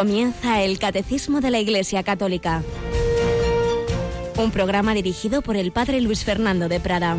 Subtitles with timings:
[0.00, 2.62] Comienza el Catecismo de la Iglesia Católica.
[4.38, 7.18] Un programa dirigido por el Padre Luis Fernando de Prada.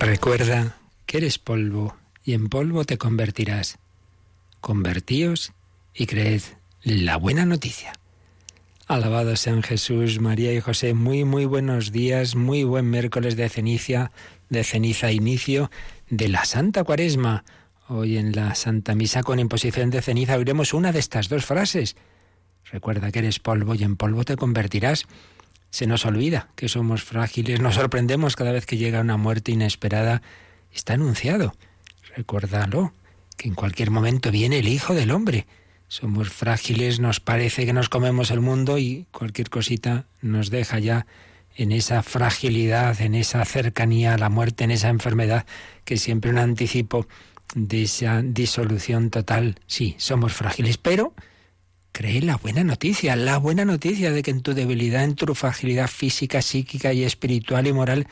[0.00, 0.76] Recuerda
[1.06, 3.78] que eres polvo y en polvo te convertirás.
[4.60, 5.52] Convertíos
[5.94, 6.42] y creed
[6.82, 7.92] la buena noticia.
[8.86, 10.92] Alabado sean Jesús, María y José.
[10.92, 14.10] Muy, muy buenos días, muy buen miércoles de ceniza,
[14.50, 15.70] de ceniza inicio
[16.10, 17.44] de la Santa Cuaresma.
[17.88, 21.96] Hoy en la Santa Misa con imposición de ceniza oiremos una de estas dos frases.
[22.70, 25.06] Recuerda que eres polvo y en polvo te convertirás.
[25.70, 30.20] Se nos olvida que somos frágiles, nos sorprendemos cada vez que llega una muerte inesperada.
[30.70, 31.54] Está anunciado.
[32.14, 32.92] Recuérdalo,
[33.38, 35.46] que en cualquier momento viene el Hijo del Hombre
[35.88, 41.06] somos frágiles, nos parece que nos comemos el mundo y cualquier cosita nos deja ya
[41.56, 45.46] en esa fragilidad, en esa cercanía a la muerte, en esa enfermedad,
[45.84, 47.06] que siempre un anticipo
[47.54, 49.60] de esa disolución total.
[49.66, 51.14] Sí, somos frágiles, pero
[51.92, 55.88] cree la buena noticia, la buena noticia de que en tu debilidad, en tu fragilidad
[55.88, 58.08] física, psíquica y espiritual y moral,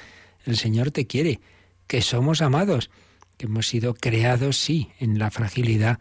[0.47, 1.41] el Señor te quiere,
[1.89, 2.91] que somos amados,
[3.36, 5.98] que hemos sido creados, sí, en la fragilidad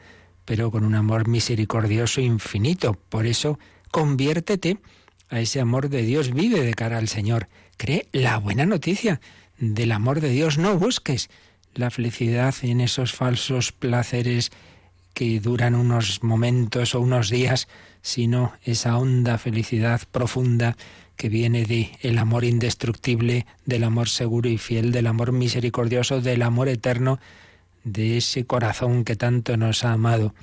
[0.52, 2.98] pero con un amor misericordioso infinito.
[3.08, 3.58] Por eso,
[3.90, 4.80] conviértete
[5.30, 7.48] a ese amor de Dios, vive de cara al Señor.
[7.78, 9.22] Cree la buena noticia
[9.60, 11.30] del amor de Dios, no busques
[11.74, 14.52] la felicidad en esos falsos placeres
[15.14, 17.70] que duran unos momentos o unos días,
[18.02, 20.76] sino esa honda felicidad profunda
[21.16, 26.42] que viene de el amor indestructible, del amor seguro y fiel, del amor misericordioso, del
[26.42, 27.22] amor eterno
[27.84, 30.34] de ese corazón que tanto nos ha amado,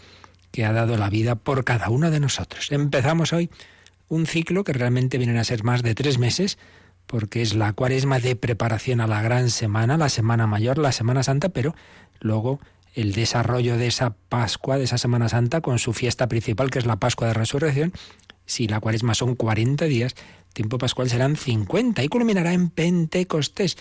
[0.51, 2.71] que ha dado la vida por cada uno de nosotros.
[2.73, 3.51] Empezamos hoy
[4.09, 6.59] un ciclo que realmente viene a ser más de tres meses,
[7.07, 11.23] porque es la cuaresma de preparación a la gran semana, la semana mayor, la Semana
[11.23, 11.75] Santa, pero
[12.21, 12.61] luego
[12.95, 16.87] el desarrollo de esa Pascua, de esa Semana Santa, con su fiesta principal, que es
[16.87, 17.93] la Pascua de Resurrección.
[18.45, 20.15] Si la cuaresma son 40 días,
[20.53, 23.77] tiempo pascual serán 50 y culminará en Pentecostés.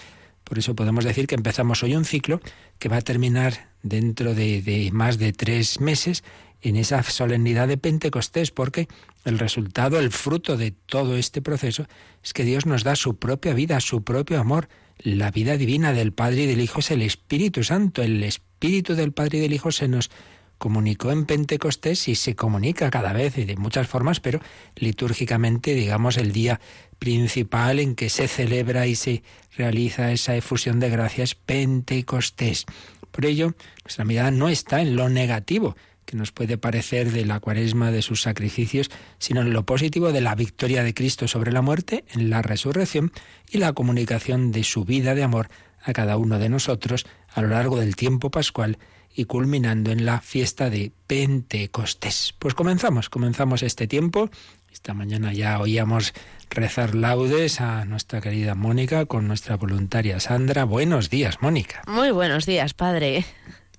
[0.47, 2.39] Por eso podemos decir que empezamos hoy un ciclo
[2.79, 6.23] que va a terminar dentro de, más de tres meses
[6.61, 8.87] en esa solemnidad de Pentecostés, porque
[9.25, 11.85] el resultado, el fruto de todo este proceso
[12.23, 14.69] es que Dios nos da su propia vida, su propio amor.
[14.99, 18.01] La vida divina del Padre y del Hijo es el Espíritu Santo.
[18.01, 20.09] El Espíritu del Padre y del Hijo se nos
[20.57, 24.39] comunicó en Pentecostés y se comunica cada vez y de muchas formas, pero
[24.75, 26.59] litúrgicamente, digamos, el día
[26.99, 29.23] principal en que se celebra y se
[29.55, 32.65] realiza esa efusión de gracias Pentecostés.
[33.11, 35.75] Por ello, nuestra mirada no está en lo negativo
[36.07, 40.21] que nos puede parecer de la cuaresma, de sus sacrificios, sino en lo positivo de
[40.21, 43.11] la victoria de Cristo sobre la muerte, en la resurrección
[43.51, 45.49] y la comunicación de su vida de amor
[45.83, 48.77] a cada uno de nosotros a lo largo del tiempo pascual
[49.13, 52.33] y culminando en la fiesta de Pentecostés.
[52.39, 54.29] Pues comenzamos, comenzamos este tiempo.
[54.71, 56.13] Esta mañana ya oíamos
[56.49, 60.63] rezar laudes a nuestra querida Mónica con nuestra voluntaria Sandra.
[60.63, 61.81] Buenos días, Mónica.
[61.87, 63.25] Muy buenos días, padre.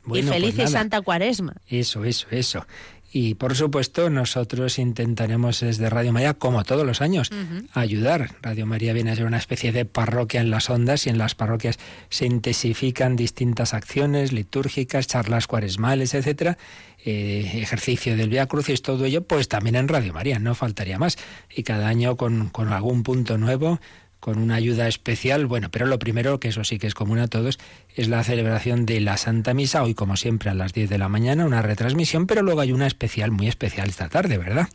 [0.06, 1.54] y feliz pues y santa cuaresma.
[1.66, 2.66] Eso, eso, eso.
[3.10, 7.30] Y por supuesto, nosotros intentaremos desde Radio María, como todos los años,
[7.72, 8.34] ayudar.
[8.42, 11.34] Radio María viene a ser una especie de parroquia en las ondas y en las
[11.34, 11.78] parroquias
[12.10, 16.58] se intensifican distintas acciones litúrgicas, charlas cuaresmales, etcétera,
[17.02, 21.16] eh, ejercicio del Via Crucis, todo ello, pues también en Radio María, no faltaría más.
[21.54, 23.80] Y cada año con, con algún punto nuevo
[24.20, 25.46] con una ayuda especial.
[25.46, 27.58] Bueno, pero lo primero, que eso sí que es común a todos,
[27.98, 31.08] es la celebración de la Santa Misa, hoy como siempre a las 10 de la
[31.08, 34.68] mañana, una retransmisión, pero luego hay una especial, muy especial esta tarde, ¿verdad?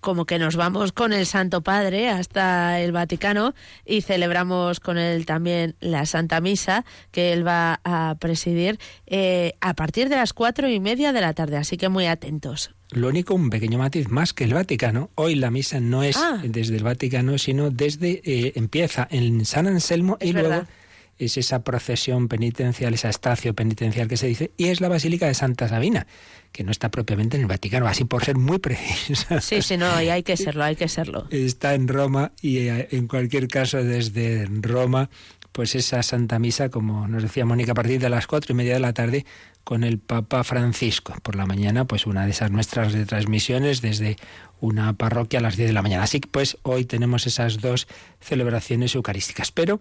[0.00, 3.54] como que nos vamos con el Santo Padre hasta el Vaticano
[3.84, 9.74] y celebramos con él también la Santa Misa que él va a presidir eh, a
[9.74, 12.70] partir de las cuatro y media de la tarde, así que muy atentos.
[12.92, 15.10] Lo único, un pequeño matiz más que el Vaticano.
[15.14, 16.40] Hoy la misa no es ah.
[16.42, 20.64] desde el Vaticano, sino desde eh, empieza en San Anselmo y luego
[21.20, 25.34] es esa procesión penitencial, esa estacio penitencial que se dice, y es la Basílica de
[25.34, 26.06] Santa Sabina,
[26.50, 29.40] que no está propiamente en el Vaticano, así por ser muy precisa.
[29.40, 31.26] Sí, sí, no, y hay que serlo, hay que serlo.
[31.30, 35.10] Está en Roma y eh, en cualquier caso desde Roma,
[35.52, 38.74] pues esa Santa Misa, como nos decía Mónica, a partir de las cuatro y media
[38.74, 39.26] de la tarde
[39.64, 41.14] con el Papa Francisco.
[41.22, 44.16] Por la mañana, pues una de esas nuestras retransmisiones desde
[44.60, 46.04] una parroquia a las diez de la mañana.
[46.04, 47.86] Así que pues hoy tenemos esas dos
[48.20, 49.52] celebraciones eucarísticas.
[49.52, 49.80] Pero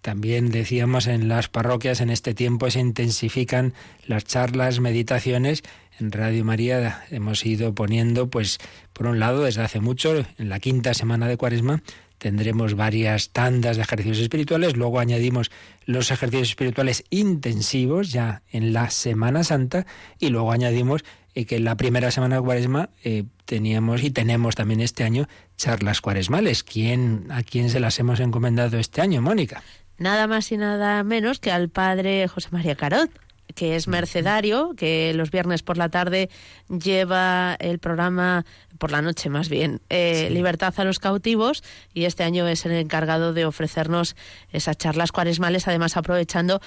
[0.00, 3.74] también decíamos en las parroquias en este tiempo se intensifican
[4.06, 5.62] las charlas, meditaciones.
[5.98, 8.58] En Radio María hemos ido poniendo, pues,
[8.94, 11.82] por un lado, desde hace mucho, en la quinta semana de Cuaresma,
[12.16, 15.50] tendremos varias tandas de ejercicios espirituales, luego añadimos
[15.84, 19.86] los ejercicios espirituales intensivos ya en la Semana Santa
[20.18, 21.02] y luego añadimos
[21.34, 25.28] eh, que en la primera semana de Cuaresma eh, teníamos y tenemos también este año
[25.56, 26.62] charlas cuaresmales.
[26.62, 29.62] ¿Quién, ¿A quién se las hemos encomendado este año, Mónica?
[30.00, 33.10] Nada más y nada menos que al padre José María Carot,
[33.54, 36.30] que es mercedario, que los viernes por la tarde
[36.70, 38.46] lleva el programa,
[38.78, 41.62] por la noche más bien, eh, Libertad a los cautivos,
[41.92, 44.16] y este año es el encargado de ofrecernos
[44.52, 46.62] esas charlas cuaresmales, además aprovechando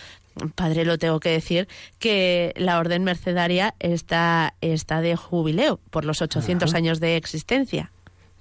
[0.53, 6.21] padre, lo tengo que decir, que la orden mercedaria está, está de jubileo por los
[6.21, 7.92] 800 años de existencia.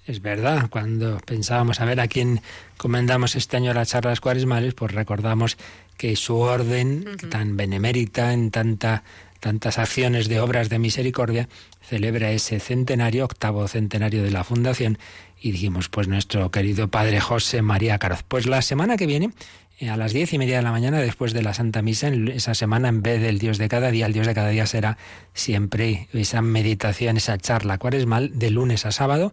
[0.05, 2.41] Es verdad, cuando pensábamos a ver a quién
[2.77, 5.57] comendamos este año las charlas cuaresmales, pues recordamos
[5.97, 9.05] que su orden, tan benemérita en tanta,
[9.39, 11.49] tantas acciones de obras de misericordia,
[11.81, 14.99] celebra ese centenario, octavo centenario de la fundación,
[15.41, 18.25] y dijimos, pues nuestro querido padre José María Caroz.
[18.27, 19.31] Pues la semana que viene,
[19.79, 22.29] eh, a las diez y media de la mañana, después de la Santa Misa, en
[22.29, 24.99] esa semana, en vez del Dios de cada día, el Dios de cada día será
[25.35, 29.33] siempre esa meditación, esa charla cuaresmal, de lunes a sábado,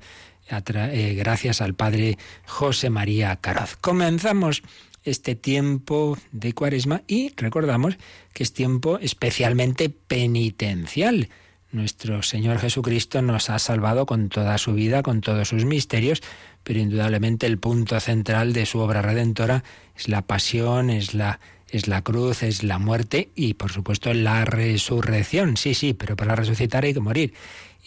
[0.50, 3.78] eh, gracias al padre José María Caroz.
[3.78, 4.64] Comenzamos
[5.04, 7.98] este tiempo de cuaresma y recordamos
[8.34, 11.30] que es tiempo especialmente penitencial.
[11.72, 16.22] Nuestro Señor Jesucristo nos ha salvado con toda su vida, con todos sus misterios,
[16.64, 19.64] pero indudablemente el punto central de su obra redentora
[19.96, 21.40] es la pasión, es la
[21.72, 25.58] es la cruz, es la muerte y por supuesto la resurrección.
[25.58, 27.34] Sí, sí, pero para resucitar hay que morir.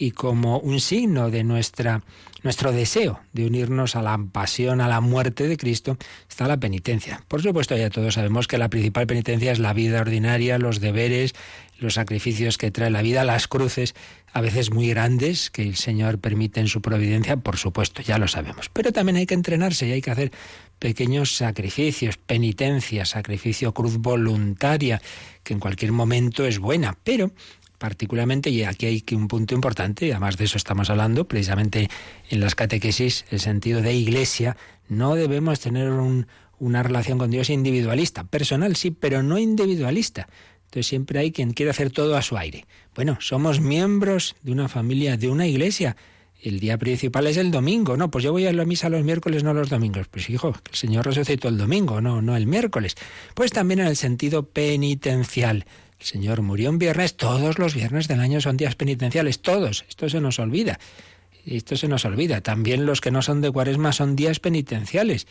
[0.03, 2.03] Y como un signo de nuestra
[2.43, 5.97] nuestro deseo de unirnos a la pasión, a la muerte de Cristo,
[6.29, 7.23] está la penitencia.
[7.29, 11.35] Por supuesto, ya todos sabemos que la principal penitencia es la vida ordinaria, los deberes,
[11.79, 13.95] los sacrificios que trae la vida, las cruces,
[14.33, 18.27] a veces muy grandes, que el Señor permite en su providencia, por supuesto, ya lo
[18.27, 18.69] sabemos.
[18.73, 20.33] Pero también hay que entrenarse y hay que hacer
[20.79, 25.01] pequeños sacrificios, penitencia, sacrificio, cruz voluntaria,
[25.43, 27.31] que en cualquier momento es buena, pero
[27.83, 31.89] particularmente, y aquí hay un punto importante, y además de eso estamos hablando, precisamente
[32.29, 34.55] en las catequesis, el sentido de iglesia,
[34.87, 40.29] no debemos tener una relación con Dios individualista, personal sí, pero no individualista.
[40.63, 42.65] Entonces siempre hay quien quiere hacer todo a su aire.
[42.95, 45.97] Bueno, somos miembros de una familia, de una iglesia.
[46.41, 49.43] El día principal es el domingo, no, pues yo voy a la misa los miércoles,
[49.43, 50.07] no los domingos.
[50.07, 52.95] Pues hijo, el Señor resucitó el domingo, no, no el miércoles.
[53.33, 55.65] Pues también en el sentido penitencial.
[56.03, 59.85] El Señor murió un viernes, todos los viernes del año son días penitenciales, todos.
[59.87, 60.77] Esto se nos olvida.
[61.45, 62.41] Esto se nos olvida.
[62.41, 65.27] También los que no son de cuaresma son días penitenciales.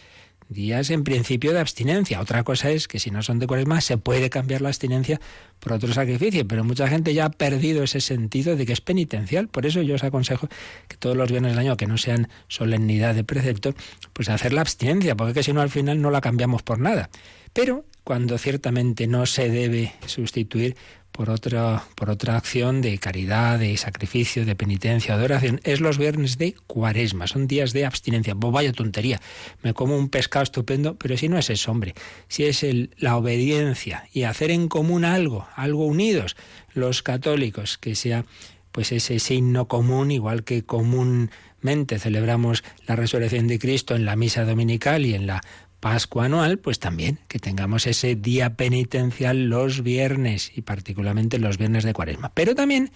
[0.49, 2.23] Días en principio de abstinencia.
[2.23, 5.21] Otra cosa es que si no son de cuaresma se puede cambiar la abstinencia
[5.61, 9.49] por otro sacrificio, pero mucha gente ya ha perdido ese sentido de que es penitencial.
[9.49, 10.49] Por eso yo os aconsejo
[10.89, 13.75] que todos los viernes del año, que no sean solemnidad de precepto,
[14.15, 17.11] pues hacer la abstinencia, porque si no al final no la cambiamos por nada.
[17.53, 20.77] Pero cuando ciertamente no se debe sustituir
[21.13, 25.99] por otra, por otra acción de caridad, de sacrificio, de penitencia, de oración, es los
[25.99, 28.35] viernes de cuaresma, son días de abstinencia.
[28.35, 29.21] Vaya tontería,
[29.63, 31.95] me como un pescado estupendo, pero si no es eso, hombre,
[32.29, 36.35] si es el, la obediencia y hacer en común algo, algo unidos,
[36.73, 38.25] los católicos, que sea
[38.73, 44.47] pues ese signo común, igual que comúnmente celebramos la resurrección de Cristo en la misa
[44.47, 45.43] dominical y en la
[45.83, 51.83] Pascua anual, pues también que tengamos ese día penitencial los viernes y particularmente los viernes
[51.83, 52.31] de cuaresma.
[52.35, 52.93] Pero también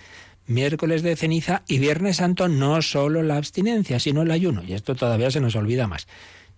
[0.46, 4.62] miércoles de ceniza y viernes santo no solo la abstinencia, sino el ayuno.
[4.62, 6.06] Y esto todavía se nos olvida más.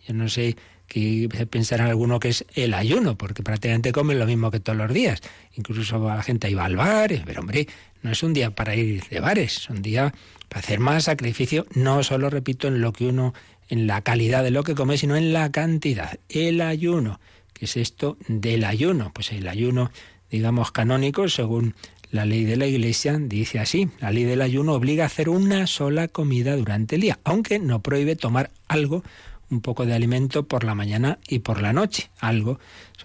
[0.06, 0.56] Yo no sé
[0.86, 4.92] qué pensará alguno que es el ayuno, porque prácticamente comen lo mismo que todos los
[4.92, 5.22] días.
[5.54, 7.68] Incluso la gente iba al bar, pero hombre,
[8.02, 10.12] no es un día para ir de bares, es un día
[10.50, 13.32] para hacer más sacrificio, no solo, repito, en lo que uno
[13.68, 16.18] en la calidad de lo que come, sino en la cantidad.
[16.28, 17.20] El ayuno.
[17.52, 19.10] ¿Qué es esto del ayuno?
[19.12, 19.90] Pues el ayuno,
[20.30, 21.74] digamos, canónico, según
[22.10, 23.90] la ley de la Iglesia, dice así.
[24.00, 27.82] La ley del ayuno obliga a hacer una sola comida durante el día, aunque no
[27.82, 29.02] prohíbe tomar algo
[29.50, 32.58] un poco de alimento por la mañana y por la noche, algo.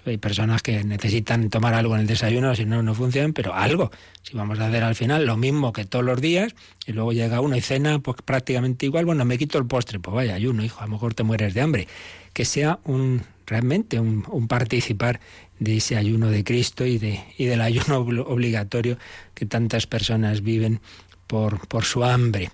[0.05, 3.89] Hay personas que necesitan tomar algo en el desayuno, si no, no funcionan, pero algo.
[4.21, 6.53] Si vamos a hacer al final lo mismo que todos los días,
[6.85, 10.13] y luego llega uno y cena pues prácticamente igual, bueno, me quito el postre, pues
[10.13, 11.87] vaya, ayuno, hijo, a lo mejor te mueres de hambre.
[12.33, 15.19] Que sea un realmente un, un participar
[15.59, 18.97] de ese ayuno de Cristo y, de, y del ayuno obligatorio
[19.33, 20.81] que tantas personas viven
[21.27, 22.51] por, por su hambre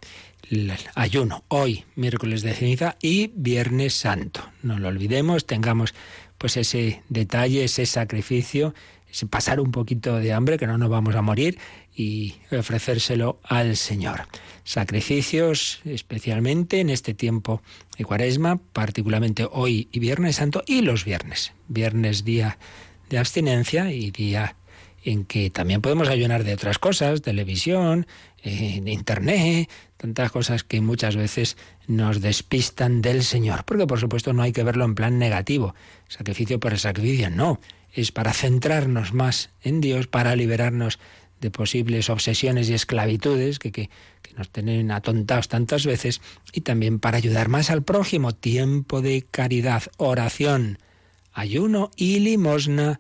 [0.50, 4.42] el ayuno hoy, miércoles de ceniza y viernes santo.
[4.64, 5.94] No lo olvidemos, tengamos
[6.38, 8.74] pues ese detalle, ese sacrificio
[9.30, 11.58] pasar un poquito de hambre, que no nos vamos a morir,
[11.96, 14.28] y ofrecérselo al Señor.
[14.64, 17.62] Sacrificios, especialmente en este tiempo
[17.98, 21.54] de Cuaresma, particularmente hoy y Viernes Santo, y los viernes.
[21.68, 22.58] Viernes día
[23.10, 24.56] de abstinencia y día
[25.10, 28.06] en que también podemos ayunar de otras cosas, televisión,
[28.44, 33.66] eh, internet, tantas cosas que muchas veces nos despistan del Señor.
[33.66, 35.74] Porque por supuesto no hay que verlo en plan negativo,
[36.08, 37.60] sacrificio por el sacrificio, no
[37.92, 41.00] es para centrarnos más en Dios, para liberarnos
[41.42, 43.90] de posibles obsesiones y esclavitudes que, que,
[44.38, 46.22] nos tienen atontados tantas veces
[46.54, 48.34] y también para ayudar más al prójimo.
[48.36, 50.78] Tiempo de caridad, oración,
[51.34, 53.00] ayuno y limosna.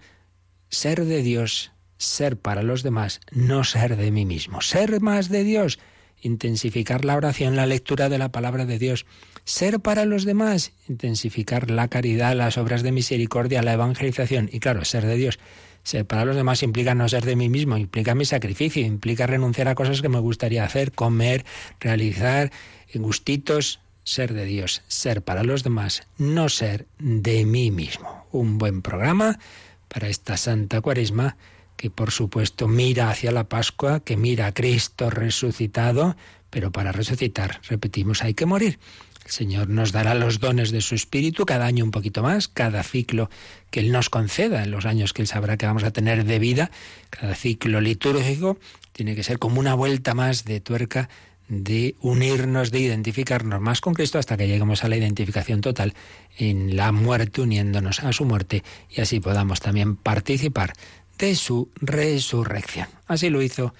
[0.69, 4.61] Ser de Dios, ser para los demás, no ser de mí mismo.
[4.61, 5.77] Ser más de Dios,
[6.21, 9.05] intensificar la oración, la lectura de la palabra de Dios,
[9.43, 14.49] ser para los demás, intensificar la caridad, las obras de misericordia, la evangelización.
[14.51, 15.39] Y claro, ser de Dios.
[15.83, 19.67] Ser para los demás implica no ser de mí mismo, implica mi sacrificio, implica renunciar
[19.67, 21.45] a cosas que me gustaría hacer, comer,
[21.79, 22.51] realizar,
[22.93, 28.25] gustitos, ser de Dios, ser para los demás, no ser de mí mismo.
[28.31, 29.39] Un buen programa
[29.87, 31.37] para esta Santa Cuaresma
[31.79, 36.17] que por supuesto mira hacia la Pascua, que mira a Cristo resucitado,
[36.49, 38.79] pero para resucitar, repetimos, hay que morir.
[39.23, 42.83] El Señor nos dará los dones de su Espíritu cada año un poquito más, cada
[42.83, 43.29] ciclo
[43.71, 46.37] que Él nos conceda, en los años que Él sabrá que vamos a tener de
[46.37, 46.69] vida,
[47.09, 48.57] cada ciclo litúrgico
[48.91, 51.07] tiene que ser como una vuelta más de tuerca
[51.49, 55.95] de unirnos, de identificarnos más con Cristo hasta que lleguemos a la identificación total
[56.37, 60.73] en la muerte, uniéndonos a su muerte y así podamos también participar
[61.19, 62.87] de su resurrección.
[63.05, 63.75] Así lo hizo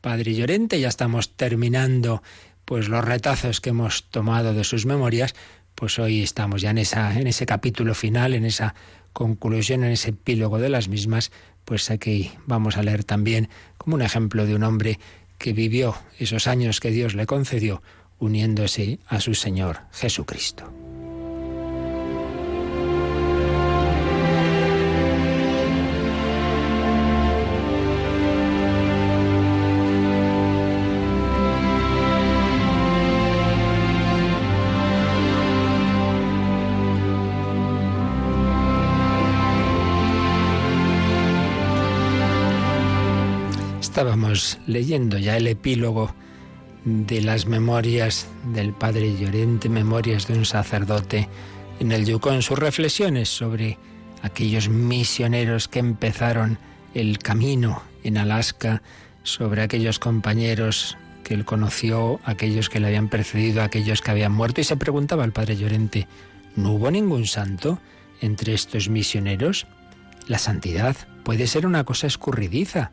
[0.00, 2.22] Padre Llorente, ya estamos terminando
[2.64, 5.34] pues los retazos que hemos tomado de sus memorias,
[5.74, 8.74] pues hoy estamos ya en esa en ese capítulo final, en esa
[9.12, 11.30] conclusión, en ese epílogo de las mismas,
[11.64, 14.98] pues aquí vamos a leer también como un ejemplo de un hombre
[15.38, 17.82] que vivió esos años que Dios le concedió
[18.18, 20.83] uniéndose a su Señor Jesucristo.
[44.66, 46.14] Leyendo ya el epílogo
[46.84, 51.28] de las memorias del padre Llorente, memorias de un sacerdote
[51.80, 53.78] en el Yukon, sus reflexiones sobre
[54.22, 56.58] aquellos misioneros que empezaron
[56.94, 58.82] el camino en Alaska,
[59.22, 64.60] sobre aquellos compañeros que él conoció, aquellos que le habían precedido, aquellos que habían muerto,
[64.60, 66.06] y se preguntaba al padre Llorente,
[66.56, 67.80] ¿no hubo ningún santo
[68.20, 69.66] entre estos misioneros?
[70.26, 72.92] La santidad puede ser una cosa escurridiza.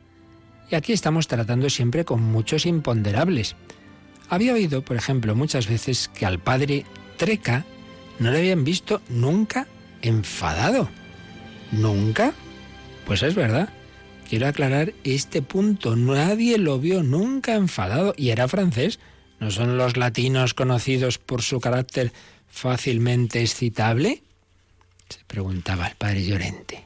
[0.72, 3.58] Y aquí estamos tratando siempre con muchos imponderables.
[4.30, 6.86] Había oído, por ejemplo, muchas veces que al padre
[7.18, 7.66] Treca
[8.20, 9.68] no le habían visto nunca
[10.02, 10.90] enfadado.
[11.74, 12.34] ¿Nunca?
[13.06, 13.68] Pues es verdad.
[14.30, 15.98] Quiero aclarar este punto.
[15.98, 18.14] Nadie lo vio nunca enfadado.
[18.16, 19.00] Y era francés.
[19.42, 22.14] ¿No son los latinos conocidos por su carácter
[22.48, 24.24] fácilmente excitable?
[25.10, 26.86] Se preguntaba el padre Llorente.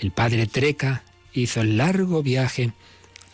[0.00, 1.02] El padre Treca
[1.34, 2.72] hizo el largo viaje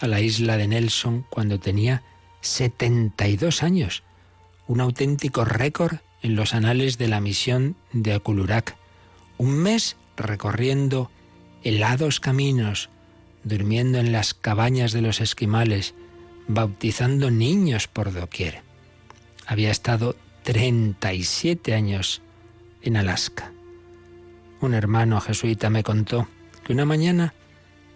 [0.00, 2.02] a la isla de Nelson cuando tenía
[2.40, 4.02] 72 años,
[4.66, 8.76] un auténtico récord en los anales de la misión de Akulurac.
[9.38, 11.10] Un mes recorriendo
[11.62, 12.88] helados caminos,
[13.44, 15.94] durmiendo en las cabañas de los esquimales,
[16.48, 18.62] bautizando niños por doquier.
[19.46, 22.22] Había estado 37 años
[22.82, 23.52] en Alaska.
[24.60, 26.28] Un hermano jesuita me contó
[26.64, 27.34] que una mañana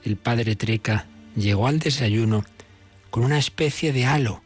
[0.02, 2.44] el padre Trica llegó al desayuno
[3.10, 4.42] con una especie de halo.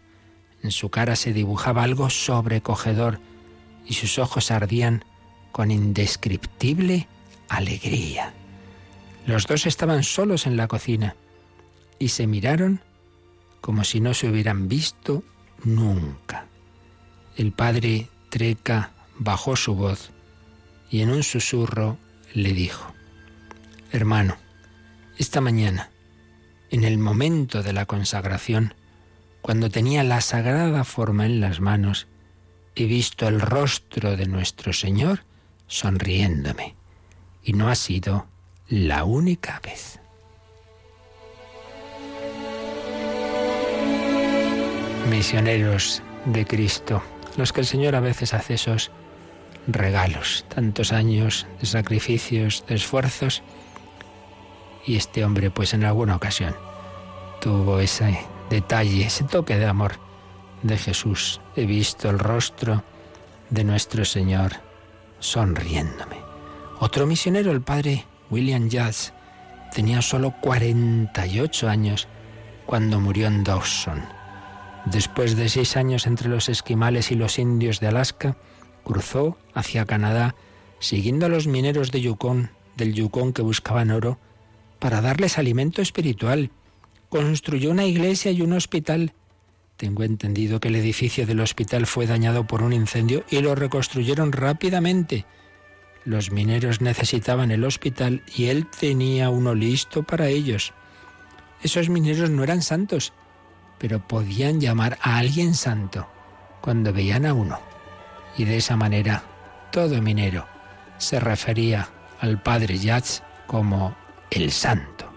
[0.63, 3.21] En su cara se dibujaba algo sobrecogedor
[3.87, 5.05] y sus ojos ardían
[5.53, 7.09] con indescriptible
[7.49, 8.35] alegría.
[9.27, 11.17] Los dos estaban solos en la cocina
[11.99, 12.81] y se miraron
[13.61, 15.23] como si no se hubieran visto
[15.65, 16.47] nunca.
[17.37, 20.11] El padre Treca bajó su voz
[20.91, 21.99] y en un susurro
[22.35, 22.93] le dijo,
[23.91, 24.37] Hermano,
[25.19, 25.91] esta mañana
[26.71, 28.75] en el momento de la consagración,
[29.41, 32.09] cuando tenía la sagrada forma en las manos,
[32.75, 35.25] he visto el rostro de nuestro Señor
[35.67, 36.75] sonriéndome.
[37.43, 38.27] Y no ha sido
[38.69, 39.99] la única vez.
[45.09, 47.03] Misioneros de Cristo,
[47.39, 48.91] los que el Señor a veces hace esos
[49.67, 53.43] regalos, tantos años de sacrificios, de esfuerzos,
[54.89, 56.57] Y este hombre, pues en alguna ocasión,
[57.43, 59.93] tuvo ese detalle, ese toque de amor
[60.63, 61.43] de Jesús.
[61.57, 62.83] He visto el rostro
[63.51, 64.53] de nuestro Señor
[65.21, 66.17] sonriéndome.
[66.81, 69.13] Otro misionero, el padre William Jazz,
[69.75, 72.09] tenía solo 48 años
[72.65, 74.03] cuando murió en Dawson.
[74.87, 78.39] Después de seis años entre los esquimales y los indios de Alaska,
[78.85, 80.35] cruzó hacia Canadá
[80.79, 84.19] siguiendo a los mineros de Yukon, del Yukon que buscaban oro,
[84.79, 86.51] para darles alimento espiritual.
[87.09, 89.13] Construyó una iglesia y un hospital.
[89.77, 94.33] Tengo entendido que el edificio del hospital fue dañado por un incendio y lo reconstruyeron
[94.33, 95.25] rápidamente.
[96.05, 100.73] Los mineros necesitaban el hospital y él tenía uno listo para ellos.
[101.63, 103.13] Esos mineros no eran santos,
[103.79, 106.09] pero podían llamar a alguien santo
[106.61, 107.61] cuando veían a uno.
[108.37, 109.23] Y de esa manera,
[109.71, 110.47] todo minero
[110.99, 111.89] se refería
[112.21, 113.97] al padre Yats como
[114.31, 115.11] el santo.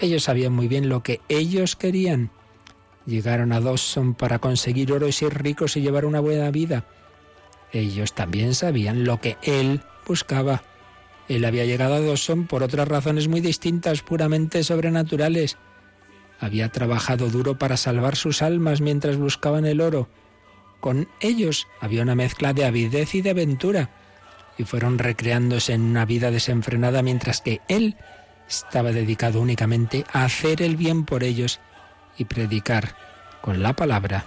[0.00, 2.30] Ellos sabían muy bien lo que ellos querían.
[3.06, 6.84] Llegaron a Dawson para conseguir oro y ser ricos y llevar una buena vida.
[7.72, 10.62] Ellos también sabían lo que él buscaba.
[11.28, 15.56] Él había llegado a Dawson por otras razones muy distintas, puramente sobrenaturales.
[16.40, 20.08] Había trabajado duro para salvar sus almas mientras buscaban el oro.
[20.80, 23.90] Con ellos había una mezcla de avidez y de aventura
[24.58, 27.96] y fueron recreándose en una vida desenfrenada mientras que él
[28.48, 31.60] estaba dedicado únicamente a hacer el bien por ellos
[32.16, 32.96] y predicar
[33.40, 34.24] con la palabra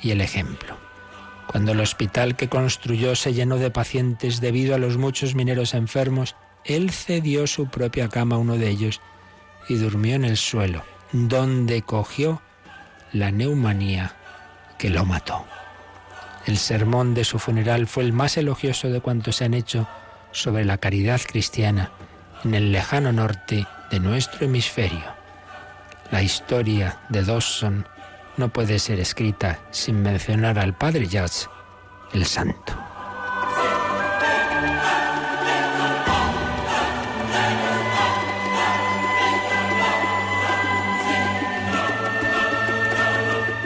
[0.00, 0.76] y el ejemplo.
[1.46, 6.36] Cuando el hospital que construyó se llenó de pacientes debido a los muchos mineros enfermos,
[6.64, 9.00] él cedió su propia cama a uno de ellos
[9.68, 10.82] y durmió en el suelo,
[11.12, 12.42] donde cogió
[13.12, 14.16] la neumonía
[14.78, 15.44] que lo mató.
[16.46, 19.86] El sermón de su funeral fue el más elogioso de cuantos se han hecho
[20.32, 21.90] sobre la caridad cristiana
[22.44, 25.04] en el lejano norte de nuestro hemisferio.
[26.10, 27.86] La historia de Dawson
[28.36, 31.48] no puede ser escrita sin mencionar al padre Judge,
[32.12, 32.72] el santo.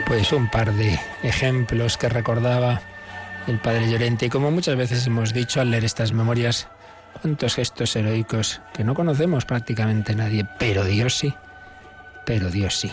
[0.05, 2.81] Pues un par de ejemplos que recordaba
[3.47, 6.67] el padre Llorente y como muchas veces hemos dicho al leer estas memorias,
[7.21, 11.33] cuántos gestos heroicos que no conocemos prácticamente nadie, pero Dios sí,
[12.25, 12.91] pero Dios sí.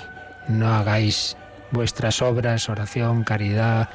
[0.49, 1.37] No hagáis
[1.71, 3.89] vuestras obras, oración, caridad,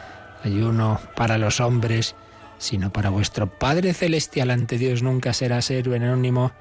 [0.43, 2.15] ayuno para los hombres,
[2.57, 6.51] sino para vuestro Padre Celestial ante Dios nunca será ser anónimo,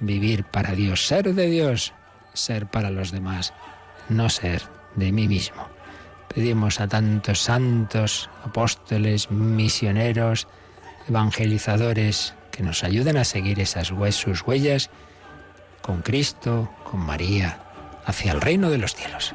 [0.00, 1.94] vivir para Dios, ser de Dios,
[2.32, 3.52] ser para los demás,
[4.08, 4.62] no ser
[4.94, 5.66] de mí mismo.
[6.32, 10.48] Pedimos a tantos santos, apóstoles, misioneros,
[11.08, 14.90] evangelizadores, que nos ayuden a seguir esas sus huellas
[15.80, 17.58] con Cristo, con María,
[18.06, 19.34] hacia el reino de los cielos.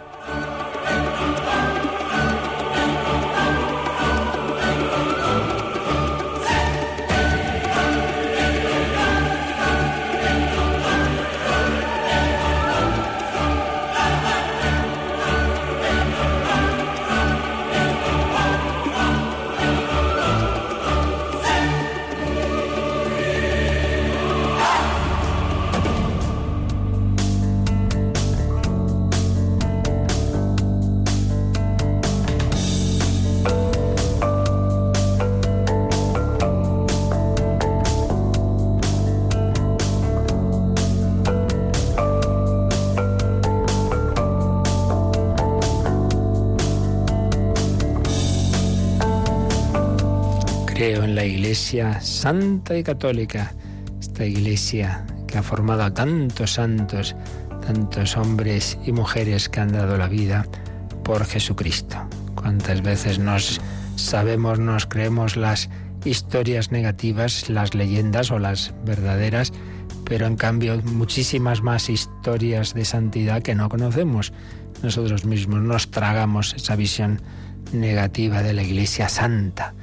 [51.25, 53.53] Iglesia Santa y Católica,
[53.99, 57.15] esta Iglesia que ha formado a tantos santos,
[57.65, 60.45] tantos hombres y mujeres que han dado la vida
[61.03, 61.97] por Jesucristo.
[62.36, 63.62] ¿Cuántas veces nos
[63.95, 65.69] sabemos, nos creemos las
[66.06, 69.51] historias negativas, las leyendas o las verdaderas,
[70.06, 74.32] pero en cambio muchísimas más historias de santidad que no conocemos.
[74.84, 77.21] Nosotros mismos nos tragamos esa visión
[77.73, 79.73] negativa de la Iglesia Santa.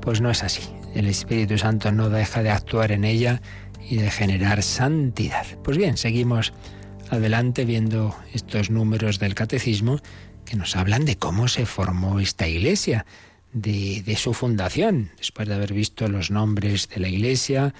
[0.00, 0.62] Pues no es así
[0.94, 3.42] el Espíritu Santo no deja de actuar en ella
[3.88, 5.46] y de generar santidad.
[5.62, 6.52] Pues bien, seguimos
[7.10, 10.00] adelante viendo estos números del catecismo
[10.44, 13.06] que nos hablan de cómo se formó esta iglesia,
[13.52, 17.72] de, su fundación, después de haber visto los nombres de la iglesia,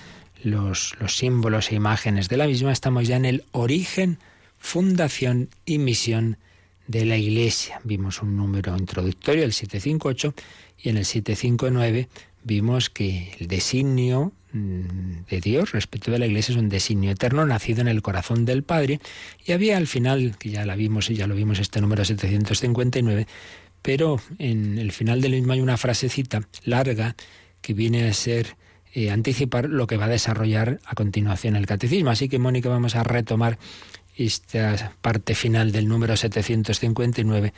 [0.42, 4.18] los, los símbolos e imágenes de la misma, estamos ya en el origen,
[4.58, 6.38] fundación y misión
[6.86, 7.80] de la iglesia.
[7.82, 10.34] Vimos un número introductorio, el 758,
[10.78, 12.08] y en el 759
[12.44, 17.44] vimos que el designio mm, de Dios respecto de la Iglesia es un designio eterno
[17.46, 19.00] nacido en el corazón del Padre
[19.44, 23.26] y había al final, que ya la vimos y ya lo vimos este número 759,
[23.82, 27.16] pero en el final del mismo hay una frasecita larga
[27.60, 28.56] que viene a ser
[28.92, 32.10] eh, anticipar lo que va a desarrollar a continuación el catecismo.
[32.10, 33.58] Así que, Mónica, vamos a retomar
[34.16, 37.52] esta parte final del número 759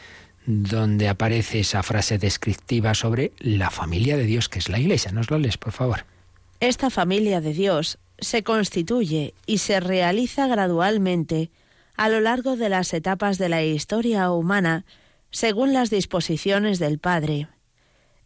[0.46, 5.12] donde aparece esa frase descriptiva sobre la familia de Dios, que es la Iglesia.
[5.12, 6.04] ¿Nos lo lees, por favor?
[6.60, 11.50] Esta familia de Dios se constituye y se realiza gradualmente
[11.96, 14.84] a lo largo de las etapas de la historia humana,
[15.30, 17.48] según las disposiciones del Padre.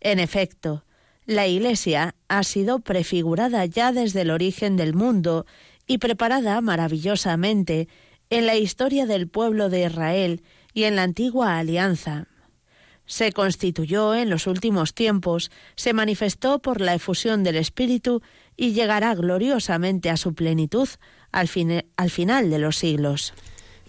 [0.01, 0.85] En efecto,
[1.27, 5.47] la Iglesia ha sido prefigurada ya desde el origen del mundo
[5.87, 7.89] y preparada maravillosamente
[8.31, 10.43] en la historia del pueblo de Israel
[10.75, 12.27] y en la antigua alianza.
[13.07, 18.23] Se constituyó en los últimos tiempos, se manifestó por la efusión del Espíritu
[18.57, 20.89] y llegará gloriosamente a su plenitud
[21.33, 21.51] al,
[21.97, 23.33] al final de los siglos.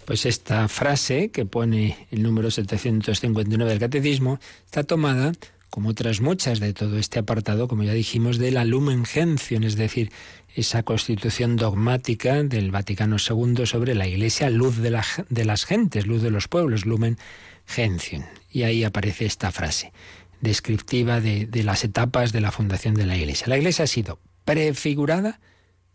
[0.06, 5.34] Pues esta frase que pone el número 759 del Catecismo está tomada,
[5.70, 9.76] como otras muchas de todo este apartado, como ya dijimos, de la Lumen Gentium, es
[9.76, 10.12] decir,
[10.56, 16.32] esa constitución dogmática del Vaticano II sobre la Iglesia, luz de, las gentes, luz de
[16.32, 17.18] los pueblos, Lumen
[17.66, 18.24] Gentium.
[18.52, 19.94] Y ahí aparece esta frase
[20.42, 23.48] descriptiva de, de las etapas de la fundación de la Iglesia.
[23.48, 25.40] La Iglesia ha sido prefigurada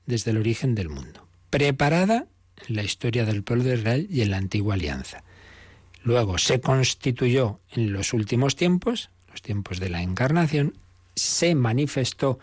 [0.06, 2.26] desde el origen del mundo, preparada
[2.68, 5.24] en la historia del pueblo de Israel y en la antigua alianza.
[6.02, 10.78] Luego se constituyó en los últimos tiempos, los tiempos de la encarnación,
[11.16, 12.38] se manifestó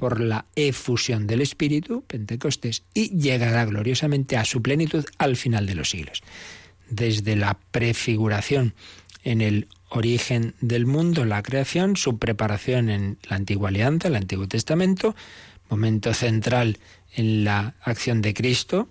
[0.00, 5.74] por la efusión del Espíritu, Pentecostés, y llegará gloriosamente a su plenitud al final de
[5.74, 6.22] los siglos.
[6.88, 8.72] Desde la prefiguración
[9.24, 14.48] en el origen del mundo, la creación, su preparación en la antigua alianza, el Antiguo
[14.48, 15.14] Testamento,
[15.68, 16.78] momento central
[17.14, 18.88] en la acción de Cristo,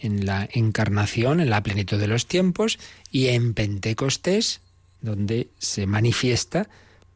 [0.00, 2.80] en la encarnación, en la plenitud de los tiempos,
[3.12, 4.60] y en Pentecostés,
[5.02, 6.68] donde se manifiesta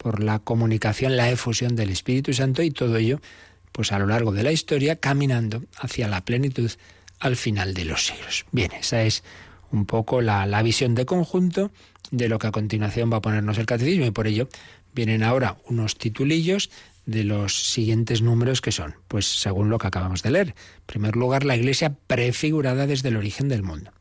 [0.02, 3.20] por la comunicación, la efusión del Espíritu Santo y todo ello,
[3.70, 6.70] pues a lo largo de la historia, caminando hacia la plenitud
[7.20, 8.44] al final de los siglos.
[8.50, 9.22] Bien, esa es
[9.70, 11.70] un poco la, la visión de conjunto
[12.10, 14.48] de lo que a continuación va a ponernos el catecismo y por ello
[14.92, 16.68] vienen ahora unos titulillos
[17.06, 20.48] de los siguientes números que son, pues según lo que acabamos de leer.
[20.48, 23.92] En primer lugar, la iglesia prefigurada desde el origen del mundo.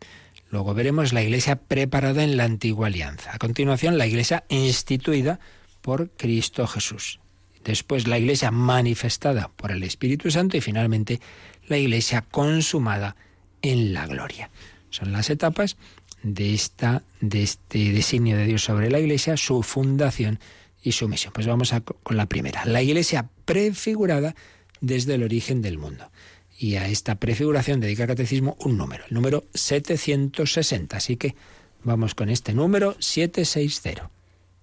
[0.50, 3.34] Luego veremos la iglesia preparada en la antigua alianza.
[3.34, 5.40] A continuación, la iglesia instituida
[5.82, 7.20] por Cristo Jesús.
[7.64, 11.20] Después la Iglesia manifestada por el Espíritu Santo y finalmente
[11.68, 13.16] la Iglesia consumada
[13.62, 14.50] en la gloria.
[14.90, 15.78] Son las etapas
[16.24, 20.40] de, esta, de este designio de Dios sobre la Iglesia, su fundación
[20.84, 21.34] y su misión.
[21.34, 22.66] Pues vamos con la primera.
[22.66, 24.36] La Iglesia prefigurada
[24.80, 26.12] desde el origen del mundo.
[26.58, 30.98] Y a esta prefiguración dedica el catecismo un número, el número 760.
[30.98, 31.36] Así que
[31.84, 34.10] vamos con este número 760.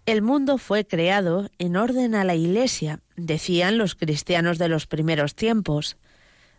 [0.09, 5.35] El mundo fue creado en orden a la Iglesia, decían los cristianos de los primeros
[5.35, 5.99] tiempos.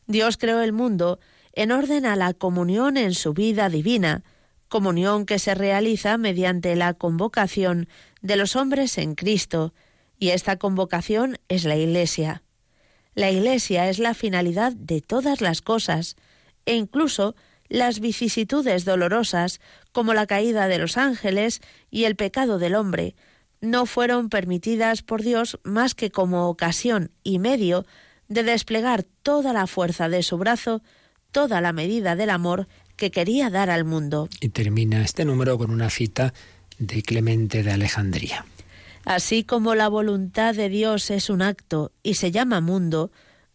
[0.05, 1.19] Dios creó el mundo
[1.53, 4.23] en orden a la comunión en su vida divina,
[4.67, 7.89] comunión que se realiza mediante la convocación
[8.21, 9.73] de los hombres en Cristo,
[10.19, 12.43] y esta convocación es la Iglesia.
[13.15, 16.17] La Iglesia es la finalidad de todas las cosas,
[16.67, 17.35] e incluso
[17.67, 19.59] las vicisitudes dolorosas,
[19.91, 23.15] como la caída de los ángeles y el pecado del hombre,
[23.62, 27.86] no fueron permitidas por Dios más que como ocasión y medio
[28.28, 30.82] de desplegar toda la fuerza de su brazo,
[31.32, 34.30] toda la medida del amor que quería dar al mundo.
[34.41, 36.34] Y termina este número con una cita
[36.78, 38.45] de Clemente de Alejandría.
[39.06, 43.12] Así como la voluntad de Dios es un acto y se llama mundo,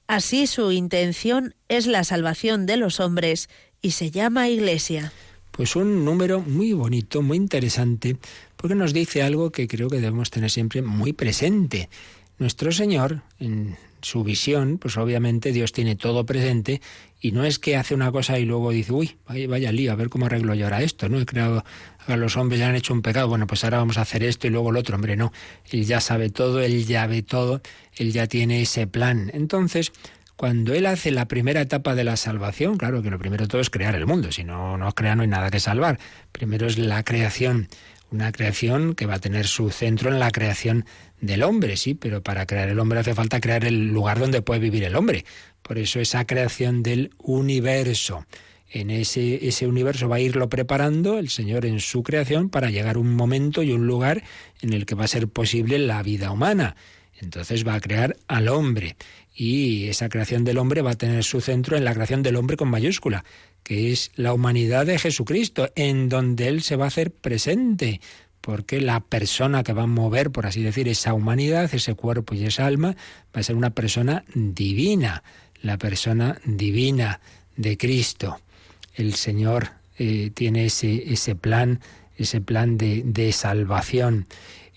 [0.07, 3.49] así su intención es la salvación de los hombres
[3.81, 5.13] y se llama iglesia.
[5.51, 8.17] Pues un número muy bonito, muy interesante,
[8.65, 11.91] porque nos dice algo que creo que debemos tener siempre muy presente.
[12.39, 16.81] Nuestro Señor, en su visión, pues obviamente Dios tiene todo presente
[17.21, 19.97] y no es que hace una cosa y luego dice, uy, vaya, vaya lío, a
[19.97, 21.21] ver cómo arreglo yo ahora esto, ¿no?
[21.21, 21.63] He creado
[22.07, 24.47] a los hombres ya han hecho un pecado, bueno, pues ahora vamos a hacer esto
[24.47, 25.31] y luego el otro, hombre, no.
[25.71, 27.61] Él ya sabe todo, él ya ve todo,
[27.97, 29.31] él ya tiene ese plan.
[29.35, 29.93] Entonces,
[30.37, 33.71] cuando Él hace la primera etapa de la salvación, claro que lo primero todo es
[33.71, 36.01] crear el mundo, si no, no crea no hay nada que salvar.
[36.33, 37.69] Primero es la creación
[38.15, 40.87] una creación que va a tener su centro en la creación
[41.21, 44.61] del hombre, sí, pero para crear el hombre hace falta crear el lugar donde puede
[44.61, 45.25] vivir el hombre.
[45.63, 48.25] Por eso esa creación del universo.
[48.71, 52.99] En ese, ese universo va a irlo preparando el Señor en su creación para llegar
[52.99, 54.23] un momento y un lugar
[54.61, 56.77] en el que va a ser posible la vida humana.
[57.21, 58.97] entonces va a crear al hombre.
[59.35, 62.57] Y esa creación del hombre va a tener su centro en la creación del hombre
[62.57, 63.25] con mayúscula,
[63.65, 68.01] que es la humanidad de Jesucristo, en donde Él se va a hacer presente,
[68.41, 72.45] porque la persona que va a mover, por así decir, esa humanidad, ese cuerpo y
[72.45, 72.95] esa alma,
[73.35, 75.25] va a ser una persona divina,
[75.63, 77.21] la persona divina
[77.57, 78.39] de Cristo.
[78.95, 81.81] El Señor eh, tiene ese, ese plan,
[82.19, 84.27] ese plan de, de salvación.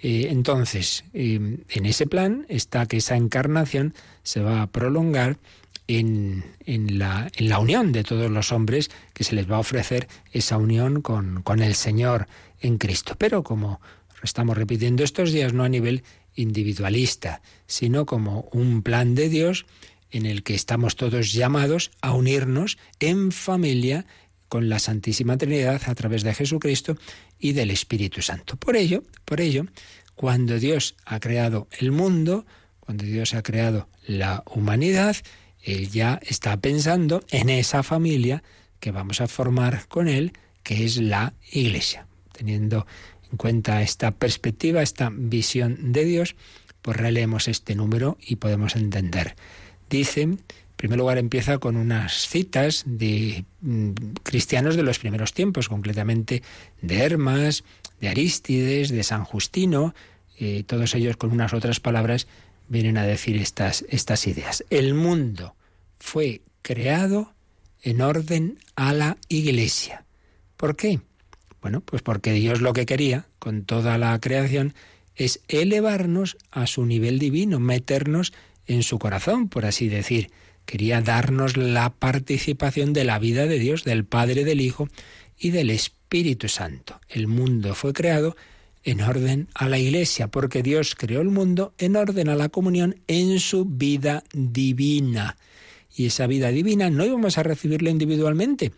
[0.01, 5.37] Eh, entonces, eh, en ese plan está que esa encarnación se va a prolongar
[5.87, 6.43] en,
[6.99, 11.41] la, unión de todos los hombres, que se les va a ofrecer esa unión con,
[11.43, 12.27] con el Señor
[12.59, 13.15] en Cristo.
[13.17, 13.79] Pero como
[14.23, 16.03] estamos repitiendo estos días, no a nivel
[16.35, 19.65] individualista, sino como un plan de Dios
[20.11, 24.05] en el que estamos todos llamados a unirnos en familia
[24.47, 26.97] con la Santísima Trinidad a través de Jesucristo
[27.39, 28.55] y del Espíritu Santo.
[28.55, 29.65] Por ello, por ello,
[30.15, 32.45] cuando Dios ha creado el mundo,
[32.79, 35.17] cuando Dios ha creado la humanidad,
[35.67, 38.41] él ya está pensando en esa familia
[38.79, 42.07] que vamos a formar con él, que es la Iglesia.
[42.31, 42.87] Teniendo
[43.31, 46.35] en cuenta esta perspectiva, esta visión de Dios,
[46.81, 49.35] pues releemos este número y podemos entender.
[49.89, 50.39] Dice en
[50.77, 53.91] primer lugar empieza con unas citas de mm,
[54.23, 56.43] cristianos de los primeros tiempos, concretamente
[56.81, 57.63] de Hermas,
[57.99, 59.93] de Arístides, de San Justino,
[60.39, 62.27] eh, todos ellos con unas otras palabras
[62.69, 64.63] vienen a decir estas, estas ideas.
[64.69, 65.56] El mundo
[65.99, 67.33] fue creado
[67.81, 70.05] en orden a la iglesia.
[70.57, 70.99] ¿Por qué?
[71.61, 74.73] Bueno, pues porque Dios lo que quería con toda la creación
[75.15, 78.33] es elevarnos a su nivel divino, meternos
[78.67, 80.31] en su corazón, por así decir
[80.65, 84.89] quería darnos la participación de la vida de Dios, del Padre, del Hijo
[85.39, 86.99] y del Espíritu Santo.
[87.07, 88.35] El mundo fue creado
[88.83, 92.97] en orden a la Iglesia, porque Dios creó el mundo en orden a la comunión
[93.07, 95.37] en su vida divina.
[95.97, 98.71] Y esa vida divina no íbamos a recibirla individualmente.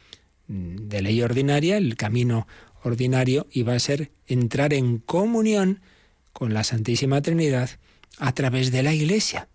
[0.47, 2.47] De ley ordinaria, el camino
[2.83, 5.81] ordinario iba a ser entrar en comunión
[6.33, 7.69] con la Santísima Trinidad
[8.17, 9.49] a través de la Iglesia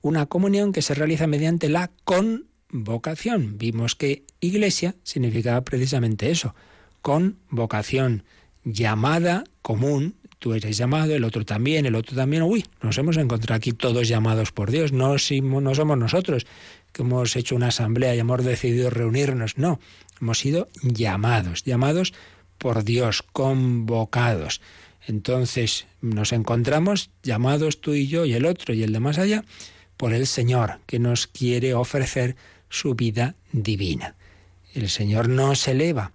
[0.00, 3.58] una comunión que se realiza mediante la convocación.
[3.58, 6.54] Vimos que iglesia significaba precisamente eso,
[7.02, 8.24] convocación,
[8.64, 12.42] llamada común, tú eres llamado, el otro también, el otro también.
[12.42, 16.46] Uy, nos hemos encontrado aquí todos llamados por Dios, no, no somos nosotros
[16.92, 19.80] que hemos hecho una asamblea y hemos decidido reunirnos, no,
[20.20, 22.14] hemos sido llamados, llamados
[22.58, 24.60] por Dios, convocados.
[25.06, 29.44] Entonces nos encontramos llamados tú y yo y el otro y el de más allá
[29.96, 32.36] por el Señor, que nos quiere ofrecer
[32.68, 34.14] su vida divina.
[34.74, 36.12] El Señor nos eleva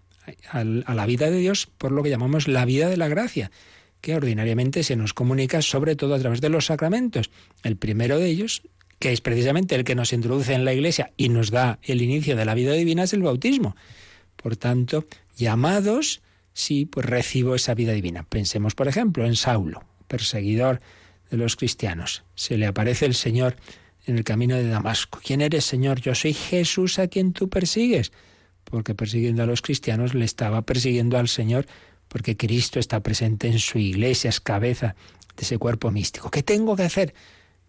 [0.52, 3.52] a la vida de Dios por lo que llamamos la vida de la gracia,
[4.00, 7.30] que ordinariamente se nos comunica sobre todo a través de los sacramentos.
[7.64, 8.64] El primero de ellos,
[9.04, 12.38] que es precisamente el que nos introduce en la Iglesia y nos da el inicio
[12.38, 13.76] de la vida divina, es el bautismo.
[14.38, 15.04] Por tanto,
[15.36, 16.22] llamados,
[16.54, 18.24] sí, pues recibo esa vida divina.
[18.24, 20.80] Pensemos, por ejemplo, en Saulo, perseguidor
[21.30, 22.24] de los cristianos.
[22.36, 23.58] Se le aparece el Señor
[24.06, 25.20] en el camino de Damasco.
[25.22, 26.00] ¿Quién eres, Señor?
[26.00, 28.14] Yo soy Jesús a quien tú persigues.
[28.64, 31.66] Porque persiguiendo a los cristianos le estaba persiguiendo al Señor,
[32.08, 34.96] porque Cristo está presente en su iglesia, es cabeza
[35.36, 36.32] de ese cuerpo místico.
[36.32, 37.14] ¿Qué tengo que hacer?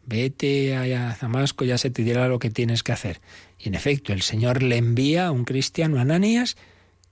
[0.07, 3.21] Vete a Damasco, ya se te dirá lo que tienes que hacer.
[3.59, 6.57] Y en efecto, el Señor le envía a un cristiano, Ananías,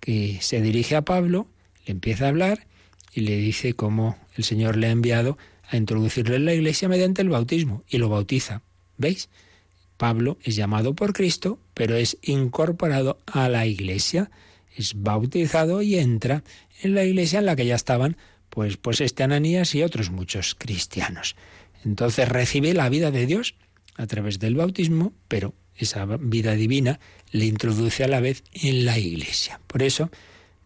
[0.01, 1.47] que se dirige a Pablo,
[1.87, 2.67] le empieza a hablar
[3.13, 7.23] y le dice cómo el Señor le ha enviado a introducirlo en la iglesia mediante
[7.23, 8.63] el bautismo y lo bautiza.
[8.99, 9.29] ¿Veis?
[9.97, 14.31] Pablo es llamado por Cristo, pero es incorporado a la iglesia,
[14.77, 16.43] es bautizado y entra
[16.83, 18.17] en la iglesia en la que ya estaban
[18.49, 21.37] pues, pues este Ananías y otros muchos cristianos.
[21.85, 23.55] Entonces recibe la vida de Dios
[23.97, 28.99] a través del bautismo, pero esa vida divina le introduce a la vez en la
[28.99, 29.61] iglesia.
[29.67, 30.11] Por eso,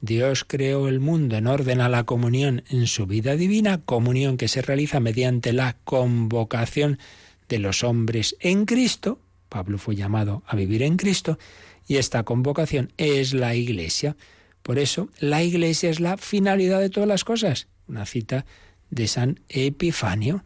[0.00, 4.48] Dios creó el mundo en orden a la comunión en su vida divina, comunión que
[4.48, 6.98] se realiza mediante la convocación
[7.48, 9.20] de los hombres en Cristo.
[9.48, 11.38] Pablo fue llamado a vivir en Cristo
[11.86, 14.16] y esta convocación es la Iglesia.
[14.62, 17.68] Por eso, la Iglesia es la finalidad de todas las cosas.
[17.86, 18.44] Una cita
[18.90, 20.44] de San Epifanio.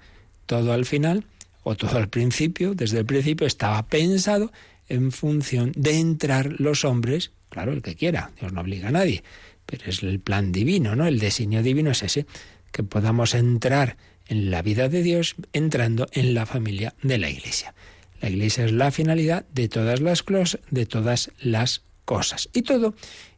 [0.50, 1.24] Todo al final,
[1.62, 4.50] o todo al principio, desde el principio estaba pensado
[4.88, 9.22] en función de entrar los hombres Claro, el que quiera, Dios no obliga a nadie,
[9.66, 11.06] pero es el plan divino, ¿no?
[11.06, 12.26] El designio divino es ese,
[12.72, 13.96] que podamos entrar
[14.28, 17.74] en la vida de Dios entrando en la familia de la Iglesia.
[18.20, 20.24] La Iglesia es la finalidad de todas las,
[20.70, 22.48] de todas las cosas.
[22.52, 22.94] Y todo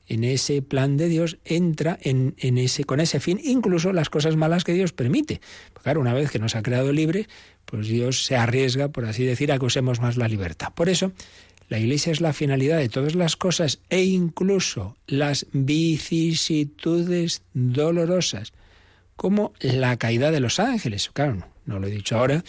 [0.08, 4.64] en ese plan de Dios, entra en, ese, con ese fin, incluso las cosas malas
[4.64, 5.40] que Dios permite.
[5.72, 7.28] Porque claro, una vez que nos ha creado libres,
[7.64, 10.72] pues Dios se arriesga, por así decir, a que usemos más la libertad.
[10.74, 11.12] Por eso,
[11.68, 18.52] la Iglesia es la finalidad de todas las cosas e incluso las vicisitudes dolorosas,
[19.16, 21.10] como la caída de los ángeles.
[21.12, 22.44] Claro, no lo he dicho ahora,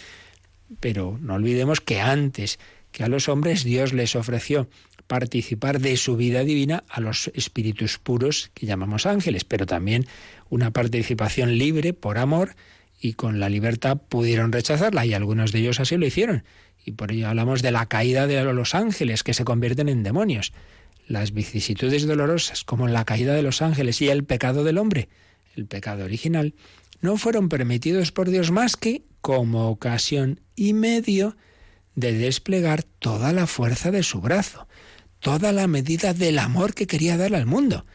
[0.80, 2.58] pero no olvidemos que antes
[2.90, 4.68] que a los hombres Dios les ofreció
[5.14, 10.06] participar de su vida divina a los espíritus puros que llamamos ángeles, pero también
[10.50, 12.56] una participación libre por amor
[13.00, 16.42] y con la libertad pudieron rechazarla y algunos de ellos así lo hicieron.
[16.84, 20.52] Y por ello hablamos de la caída de los ángeles que se convierten en demonios.
[21.06, 25.08] Las vicisitudes dolorosas como la caída de los ángeles y el pecado del hombre,
[25.54, 26.54] el pecado original,
[27.02, 31.36] no fueron permitidos por Dios más que como ocasión y medio
[31.94, 34.66] de desplegar toda la fuerza de su brazo
[35.24, 37.86] toda la medida del amor que quería dar al mundo.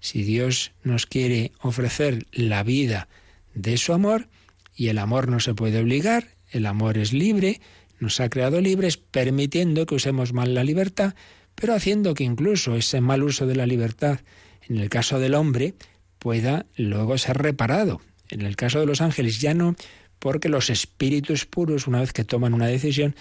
[0.00, 3.06] Si Dios nos quiere ofrecer la vida
[3.54, 4.26] de su amor,
[4.74, 7.60] y el amor no se puede obligar, el amor es libre,
[8.00, 11.14] nos ha creado libres, permitiendo que usemos mal la libertad,
[11.54, 14.18] pero haciendo que incluso ese mal uso de la libertad,
[14.68, 15.74] en el caso del hombre,
[16.18, 18.00] pueda luego ser reparado.
[18.28, 19.76] En el caso de los ángeles ya no,
[20.18, 23.14] porque los espíritus puros, una vez que toman una decisión,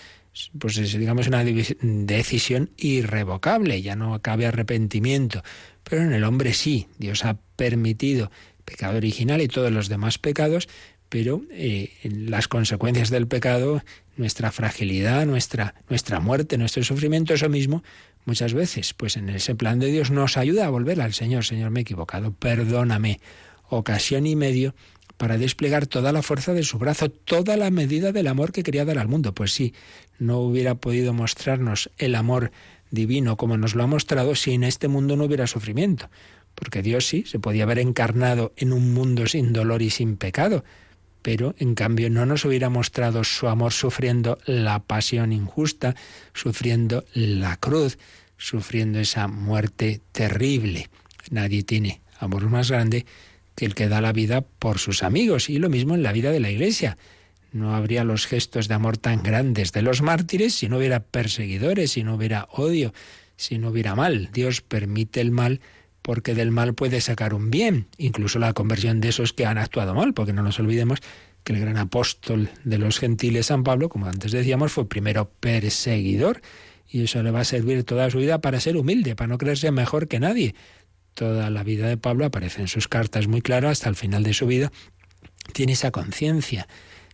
[0.58, 5.44] pues es, digamos, una decisión irrevocable, ya no cabe arrepentimiento.
[5.84, 8.32] Pero en el hombre sí, Dios ha permitido
[8.63, 10.70] pecado original y todos los demás pecados,
[11.10, 13.84] pero eh, las consecuencias del pecado,
[14.15, 17.84] nuestra fragilidad, nuestra, nuestra muerte, nuestro sufrimiento, eso mismo,
[18.26, 21.72] muchas veces, pues en ese plan de Dios nos ayuda a volver al Señor, Señor,
[21.72, 23.20] me he equivocado, perdóname.
[23.74, 24.76] Ocasión y medio
[25.22, 28.86] para desplegar toda la fuerza de su brazo, toda la medida del amor que quería
[28.86, 29.36] dar al mundo.
[29.36, 29.74] Pues sí,
[30.21, 32.51] no hubiera podido mostrarnos el amor
[32.91, 36.10] divino como nos lo ha mostrado si en este mundo no hubiera sufrimiento.
[36.53, 40.63] Porque Dios sí se podía haber encarnado en un mundo sin dolor y sin pecado,
[41.23, 45.95] pero en cambio no nos hubiera mostrado su amor sufriendo la pasión injusta,
[46.34, 47.97] sufriendo la cruz,
[48.38, 50.89] sufriendo esa muerte terrible.
[51.31, 53.07] Nadie tiene amor más grande
[53.55, 56.31] que el que da la vida por sus amigos, y lo mismo en la vida
[56.31, 56.97] de la Iglesia.
[57.51, 61.91] No habría los gestos de amor tan grandes de los mártires si no hubiera perseguidores,
[61.91, 62.93] si no hubiera odio,
[63.35, 64.29] si no hubiera mal.
[64.31, 65.59] Dios permite el mal
[66.01, 69.93] porque del mal puede sacar un bien, incluso la conversión de esos que han actuado
[69.93, 70.99] mal, porque no nos olvidemos
[71.43, 76.41] que el gran apóstol de los gentiles, San Pablo, como antes decíamos, fue primero perseguidor,
[76.87, 79.71] y eso le va a servir toda su vida para ser humilde, para no creerse
[79.71, 80.55] mejor que nadie,
[81.13, 84.33] toda la vida de Pablo, aparece en sus cartas muy claro hasta el final de
[84.33, 84.71] su vida,
[85.53, 86.67] tiene esa conciencia.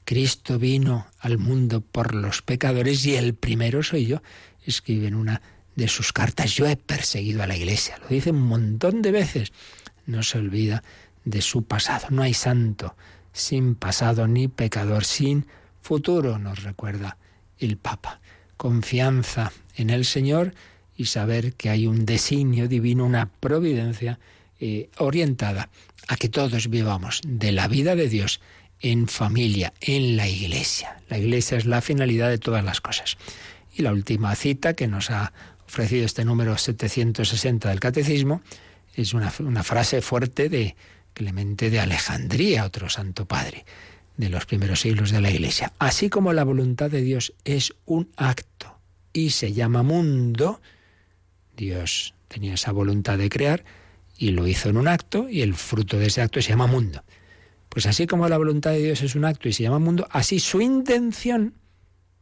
[0.07, 4.21] Cristo vino al mundo por los pecadores y el primero soy yo.
[4.65, 5.41] Escribe en una
[5.75, 7.97] de sus cartas, yo he perseguido a la iglesia.
[7.99, 9.51] Lo dice un montón de veces.
[10.05, 10.81] No se olvida
[11.25, 12.07] de su pasado.
[12.09, 12.95] No hay santo
[13.33, 15.45] sin pasado ni pecador sin
[15.81, 17.17] futuro, nos recuerda
[17.59, 18.21] el Papa.
[18.55, 20.53] Confianza en el Señor
[20.95, 24.19] y saber que hay un designio divino, una providencia
[24.61, 25.69] eh, orientada
[26.07, 28.39] a que todos vivamos de la vida de Dios
[28.81, 30.97] en familia, en la iglesia.
[31.09, 33.17] La iglesia es la finalidad de todas las cosas.
[33.75, 35.33] Y la última cita que nos ha
[35.65, 38.41] ofrecido este número 760 del Catecismo
[38.95, 40.75] es una, una frase fuerte de
[41.13, 43.65] Clemente de Alejandría, otro santo padre
[44.17, 45.73] de los primeros siglos de la Iglesia.
[45.79, 48.77] Así como la voluntad de Dios es un acto
[49.13, 50.59] y se llama mundo,
[51.55, 53.63] Dios tenía esa voluntad de crear
[54.17, 57.03] y lo hizo en un acto y el fruto de ese acto se llama mundo.
[57.77, 60.39] Pues así como la voluntad de Dios es un acto y se llama mundo, así
[60.39, 61.53] su intención,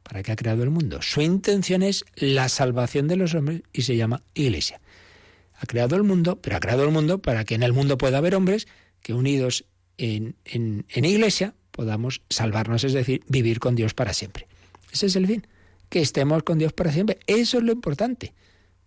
[0.04, 1.02] ¿para qué ha creado el mundo?
[1.02, 4.82] Su intención es la salvación de los hombres y se llama iglesia.
[5.58, 8.18] Ha creado el mundo, pero ha creado el mundo para que en el mundo pueda
[8.18, 8.68] haber hombres
[9.02, 9.64] que unidos
[9.98, 14.50] en, en, en iglesia podamos salvarnos, es decir, vivir con Dios para siempre.
[14.92, 15.48] Ese es el fin,
[15.88, 17.20] que estemos con Dios para siempre.
[17.28, 18.34] Eso es lo importante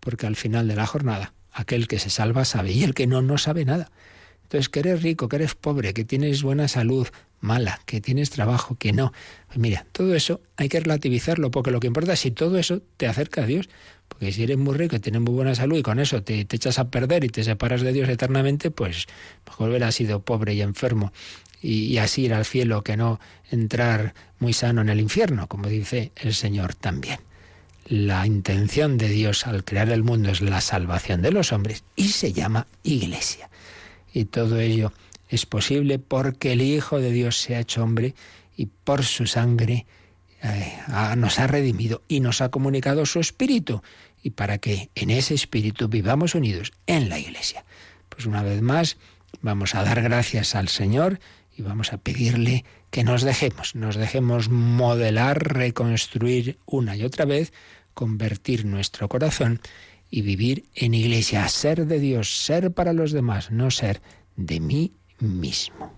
[0.01, 3.23] porque al final de la jornada aquel que se salva sabe y el que no,
[3.23, 3.91] no sabe nada.
[4.49, 7.07] Entonces, que eres rico, que eres pobre, que tienes buena salud,
[7.43, 9.13] mala, que tienes trabajo, que no.
[9.49, 12.81] Pues mira, todo eso hay que relativizarlo, porque lo que importa es si todo eso
[12.97, 13.69] te acerca a Dios.
[14.09, 16.57] Porque si eres muy rico y tienes muy buena salud y con eso te, te
[16.57, 19.07] echas a perder y te separas de Dios eternamente, pues
[19.47, 21.13] mejor hubieras sido pobre y enfermo
[21.61, 23.21] y, y así ir al cielo que no
[23.51, 27.21] entrar muy sano en el infierno, como dice el Señor también
[27.89, 32.09] la intención de Dios al crear el mundo es la salvación de los hombres y
[32.09, 33.49] se llama iglesia.
[34.13, 34.93] Y todo ello
[35.29, 38.15] es posible porque el Hijo de Dios se ha hecho hombre
[38.57, 39.87] y por su sangre
[40.43, 40.79] eh,
[41.17, 43.83] nos ha redimido y nos ha comunicado su espíritu.
[44.21, 47.65] y para que en ese espíritu vivamos unidos en la Iglesia.
[48.09, 48.97] Pues una vez más,
[49.43, 51.21] vamos a dar gracias al Señor
[51.57, 57.53] y vamos a pedirle que nos dejemos, nos dejemos modelar, reconstruir una y otra vez,
[57.95, 59.61] convertir nuestro corazón
[60.11, 64.01] y vivir en iglesia, ser de Dios, ser para los demás, no ser
[64.37, 65.93] de mí mismo.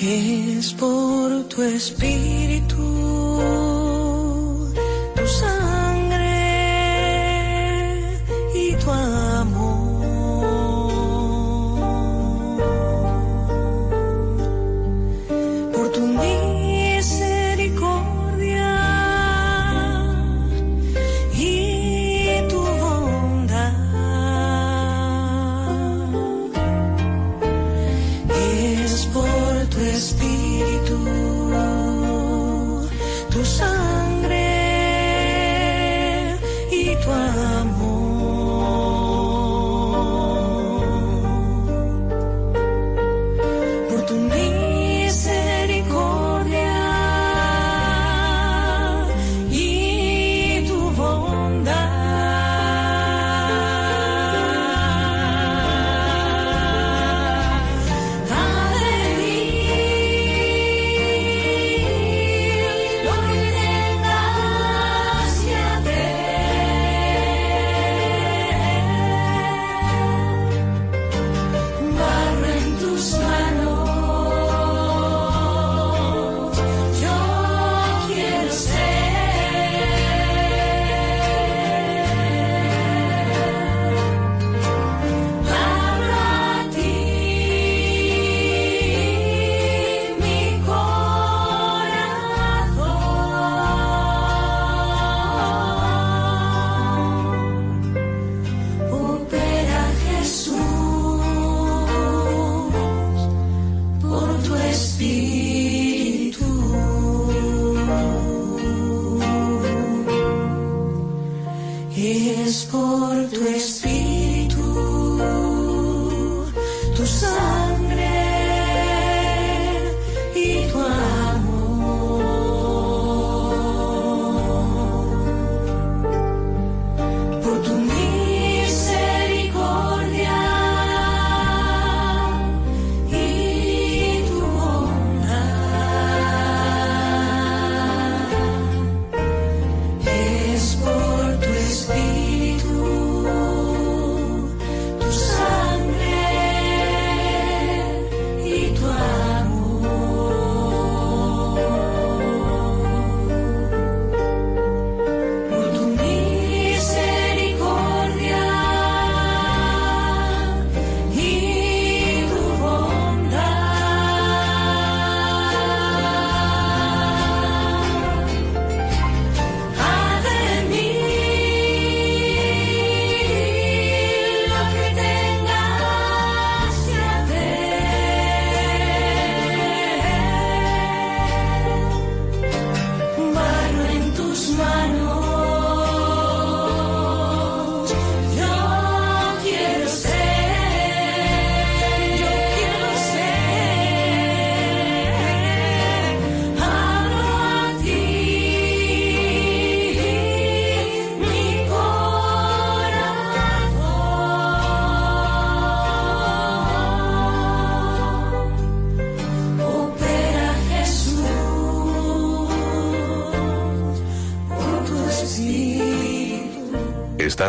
[0.00, 3.07] Es por tu espíritu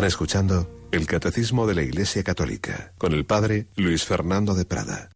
[0.00, 5.10] Están escuchando el Catecismo de la Iglesia Católica con el Padre Luis Fernando de Prada.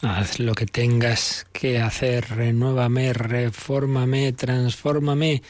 [0.00, 5.42] Haz lo que tengas que hacer, renuévame, refórmame, transfórmame,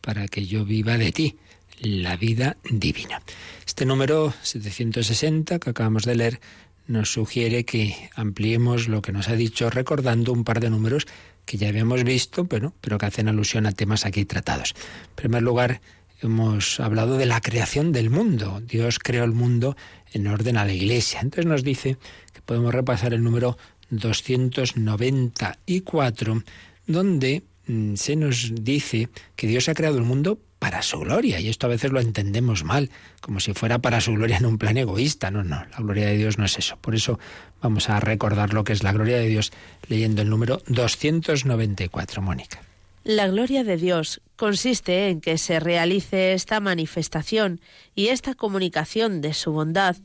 [0.00, 1.36] para que yo viva de ti
[1.80, 3.20] la vida divina.
[3.66, 6.40] Este número 760 que acabamos de leer
[6.86, 11.06] nos sugiere que ampliemos lo que nos ha dicho recordando un par de números
[11.44, 14.74] que ya habíamos visto, pero, pero que hacen alusión a temas aquí tratados.
[15.10, 15.82] En primer lugar,
[16.24, 18.60] hemos hablado de la creación del mundo.
[18.66, 19.76] Dios creó el mundo
[20.12, 21.20] en orden a la Iglesia.
[21.20, 21.98] Entonces nos dice
[22.32, 23.56] que podemos repasar el número
[23.90, 26.42] 294,
[26.86, 31.40] donde mm, se nos dice que Dios ha creado el mundo para su gloria.
[31.40, 34.58] Y esto a veces lo entendemos mal, como si fuera para su gloria en un
[34.58, 35.30] plan egoísta.
[35.30, 36.78] No, no, la gloria de Dios no es eso.
[36.80, 37.18] Por eso
[37.60, 39.52] vamos a recordar lo que es la gloria de Dios
[39.88, 42.62] leyendo el número 294, Mónica.
[43.04, 47.60] La gloria de Dios consiste en que se realice esta manifestación
[47.94, 49.96] y esta comunicación de su bondad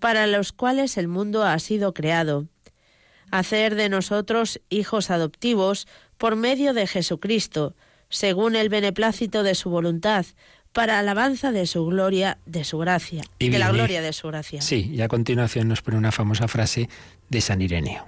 [0.00, 2.46] para los cuales el mundo ha sido creado.
[3.30, 5.86] Hacer de nosotros hijos adoptivos
[6.16, 7.74] por medio de Jesucristo,
[8.08, 10.24] según el beneplácito de su voluntad,
[10.72, 14.62] para alabanza de su gloria, de su gracia, y de la gloria de su gracia.
[14.62, 16.88] Sí, y a continuación nos pone una famosa frase
[17.28, 18.06] de San Ireneo.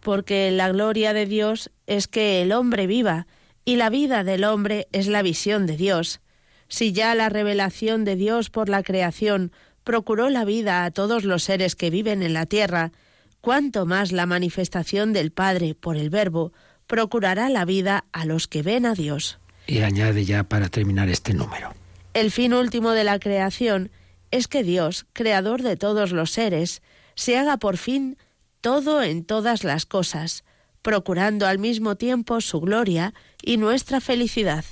[0.00, 3.26] Porque la gloria de Dios es que el hombre viva,
[3.66, 6.20] y la vida del hombre es la visión de Dios.
[6.68, 9.52] Si ya la revelación de Dios por la creación
[9.84, 12.92] procuró la vida a todos los seres que viven en la tierra,
[13.40, 16.52] cuánto más la manifestación del Padre por el Verbo
[16.86, 19.40] procurará la vida a los que ven a Dios.
[19.66, 21.74] Y añade ya para terminar este número.
[22.14, 23.90] El fin último de la creación
[24.30, 26.82] es que Dios, creador de todos los seres,
[27.16, 28.16] se haga por fin
[28.60, 30.44] todo en todas las cosas,
[30.86, 33.12] procurando al mismo tiempo su gloria
[33.42, 34.64] y nuestra felicidad.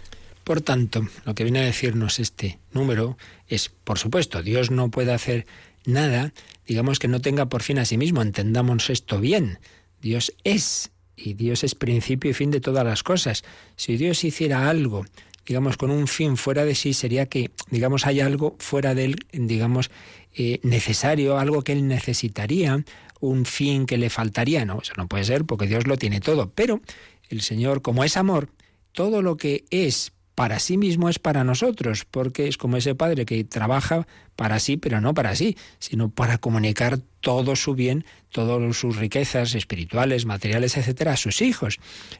[0.44, 5.12] Por tanto, lo que viene a decirnos este número es, por supuesto, Dios no puede
[5.12, 5.44] hacer
[5.84, 6.32] nada,
[6.68, 9.58] digamos que no tenga por fin a sí mismo, entendamos esto bien.
[10.02, 13.42] Dios es y Dios es principio y fin de todas las cosas.
[13.74, 15.06] Si Dios hiciera algo,
[15.44, 19.16] digamos, con un fin fuera de sí, sería que, digamos, hay algo fuera de él,
[19.32, 19.90] digamos,
[20.32, 22.84] eh, necesario, algo que él necesitaría,
[23.28, 24.64] un fin que le faltaría.
[24.64, 26.50] No, eso no puede ser porque Dios lo tiene todo.
[26.54, 26.80] Pero
[27.28, 28.50] el Señor, como es amor,
[28.92, 33.24] todo lo que es para sí mismo es para nosotros, porque es como ese padre
[33.24, 34.06] que trabaja
[34.36, 39.54] para sí, pero no para sí, sino para comunicar todo su bien, todas sus riquezas
[39.54, 41.78] espirituales, materiales, etcétera, a sus hijos.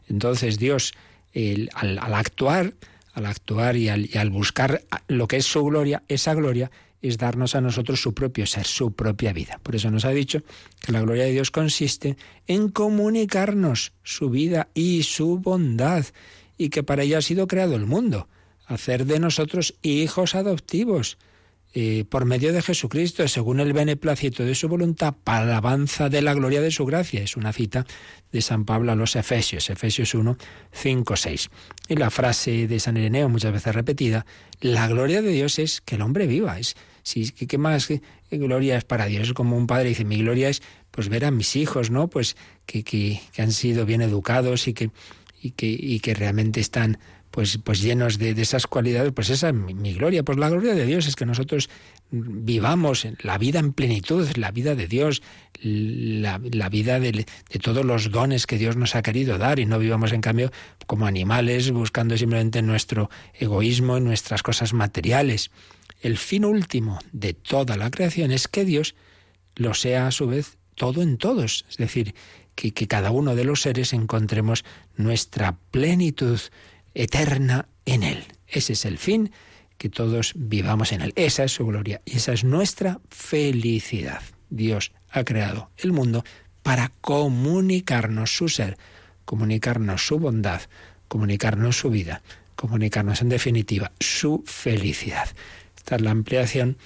[0.09, 0.94] Entonces Dios,
[1.74, 2.74] al, actuar,
[3.14, 6.70] al actuar y al, y al buscar lo que es su gloria, esa gloria
[7.09, 9.61] es darnos a nosotros su propio ser, su propia vida.
[9.62, 10.42] Por eso nos ha dicho
[10.80, 16.07] que la gloria de Dios consiste en comunicarnos su vida y su bondad
[16.57, 18.28] y que para ello ha sido creado el mundo,
[18.66, 21.18] hacer de nosotros hijos adoptivos.
[21.76, 26.32] Eh, por medio de Jesucristo, según el beneplácito de su voluntad, para alabanza de la
[26.32, 27.20] gloria de su gracia.
[27.20, 27.84] Es una cita
[28.30, 30.38] de San Pablo a los Efesios, Efesios 1,
[30.70, 31.50] 5, 6.
[31.88, 34.24] Y la frase de San Ireneo, muchas veces repetida,
[34.60, 36.60] la gloria de Dios es que el hombre viva.
[36.60, 37.88] Es, si, ¿Qué más
[38.30, 39.26] gloria es para Dios?
[39.26, 40.62] Es como un padre dice, mi gloria es
[40.92, 42.06] pues ver a mis hijos, ¿no?
[42.06, 44.90] Pues que, que, que han sido bien educados y que
[45.44, 46.98] y que, y que realmente están
[47.35, 50.22] pues, pues llenos de, esas cualidades, pues esa es mi, gloria.
[50.22, 51.68] Pues la gloria de Dios es que nosotros
[52.12, 55.20] vivamos la vida en plenitud, la vida de Dios,
[55.61, 59.80] la, vida de, de, todos los dones que Dios nos ha querido dar y no
[59.80, 60.53] vivamos en cambio
[60.87, 65.51] como animales buscando simplemente nuestro egoísmo, nuestras cosas materiales.
[66.03, 68.95] El fin último de toda la creación es que Dios
[69.57, 72.14] lo sea a su vez todo en todos, es decir,
[72.55, 74.64] que, cada uno de los seres encontremos
[74.97, 76.39] nuestra plenitud
[76.95, 78.24] eterna en Él.
[78.47, 79.32] Ese es el fin,
[79.78, 81.12] que todos vivamos en Él.
[81.16, 84.22] Esa es su gloria y esa es nuestra felicidad.
[84.51, 86.24] Dios ha creado el mundo
[86.62, 88.78] para comunicarnos su ser,
[89.24, 90.62] comunicarnos su bondad,
[91.09, 92.22] comunicarnos su vida,
[92.57, 95.28] comunicarnos en definitiva su felicidad.
[95.76, 96.78] Esta es la ampliación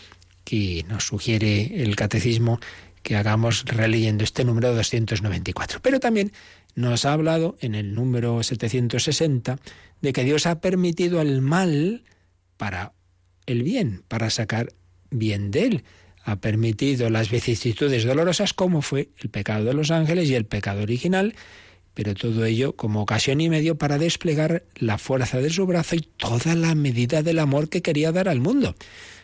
[0.44, 2.58] que nos sugiere el catecismo
[3.02, 5.80] que hagamos releyendo este número 294.
[5.82, 6.32] Pero también
[6.74, 9.58] nos ha hablado en el número 760
[10.00, 12.04] de que Dios ha permitido el mal
[12.56, 12.92] para
[13.46, 14.68] el bien, para sacar
[15.10, 15.84] bien de él.
[16.24, 20.82] Ha permitido las vicisitudes dolorosas como fue el pecado de los ángeles y el pecado
[20.82, 21.34] original,
[21.94, 26.00] pero todo ello como ocasión y medio para desplegar la fuerza de su brazo y
[26.00, 28.74] toda la medida del amor que quería dar al mundo.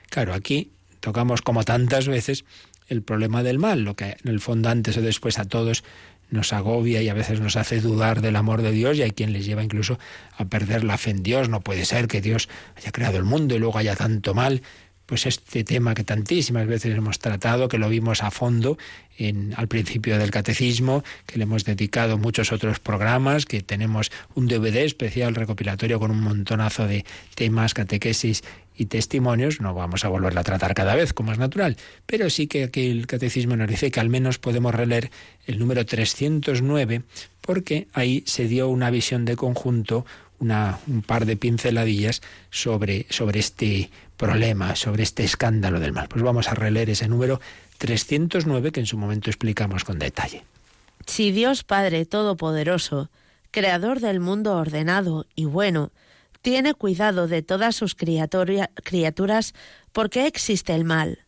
[0.08, 2.44] Claro, aquí tocamos como tantas veces
[2.88, 5.84] el problema del mal, lo que en el fondo antes o después a todos
[6.30, 9.32] nos agobia y a veces nos hace dudar del amor de Dios y hay quien
[9.32, 9.98] les lleva incluso
[10.36, 11.48] a perder la fe en Dios.
[11.48, 14.62] No puede ser que Dios haya creado el mundo y luego haya tanto mal.
[15.06, 18.78] Pues este tema que tantísimas veces hemos tratado, que lo vimos a fondo
[19.18, 24.48] en, al principio del catecismo, que le hemos dedicado muchos otros programas, que tenemos un
[24.48, 27.04] DVD especial recopilatorio con un montonazo de
[27.34, 28.44] temas, catequesis
[28.76, 32.46] y testimonios, no vamos a volverla a tratar cada vez, como es natural, pero sí
[32.46, 35.10] que aquí el catecismo nos dice que al menos podemos releer
[35.46, 37.02] el número 309,
[37.40, 40.04] porque ahí se dio una visión de conjunto,
[40.40, 46.08] una, un par de pinceladillas sobre, sobre este problema, sobre este escándalo del mal.
[46.08, 47.40] Pues vamos a releer ese número
[47.78, 50.42] 309 que en su momento explicamos con detalle.
[51.06, 53.10] Si Dios Padre Todopoderoso
[53.54, 55.92] creador del mundo ordenado y bueno,
[56.44, 59.54] tiene cuidado de todas sus criaturas
[59.92, 61.20] porque existe el mal.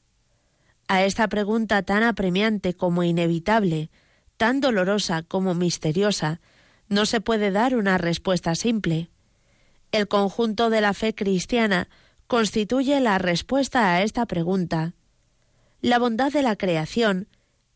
[0.88, 3.90] A esta pregunta tan apremiante como inevitable,
[4.36, 6.42] tan dolorosa como misteriosa,
[6.90, 9.08] no se puede dar una respuesta simple.
[9.90, 11.88] El conjunto de la fe cristiana
[12.26, 14.92] constituye la respuesta a esta pregunta.
[15.80, 17.26] La bondad de la creación,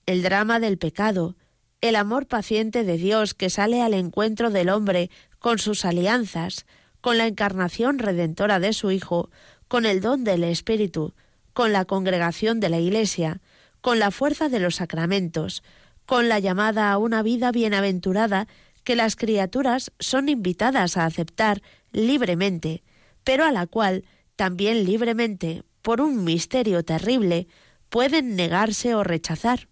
[0.05, 1.37] el drama del pecado,
[1.81, 6.67] el amor paciente de Dios que sale al encuentro del hombre con sus alianzas,
[7.01, 9.31] con la encarnación redentora de su Hijo,
[9.69, 11.15] con el don del Espíritu,
[11.53, 13.41] con la congregación de la Iglesia,
[13.81, 15.63] con la fuerza de los sacramentos,
[16.07, 18.49] con la llamada a una vida bienaventurada
[18.85, 22.83] que las criaturas son invitadas a aceptar libremente,
[23.25, 24.05] pero a la cual
[24.37, 27.47] también libremente, por un misterio terrible,
[27.89, 29.69] pueden negarse o rechazar.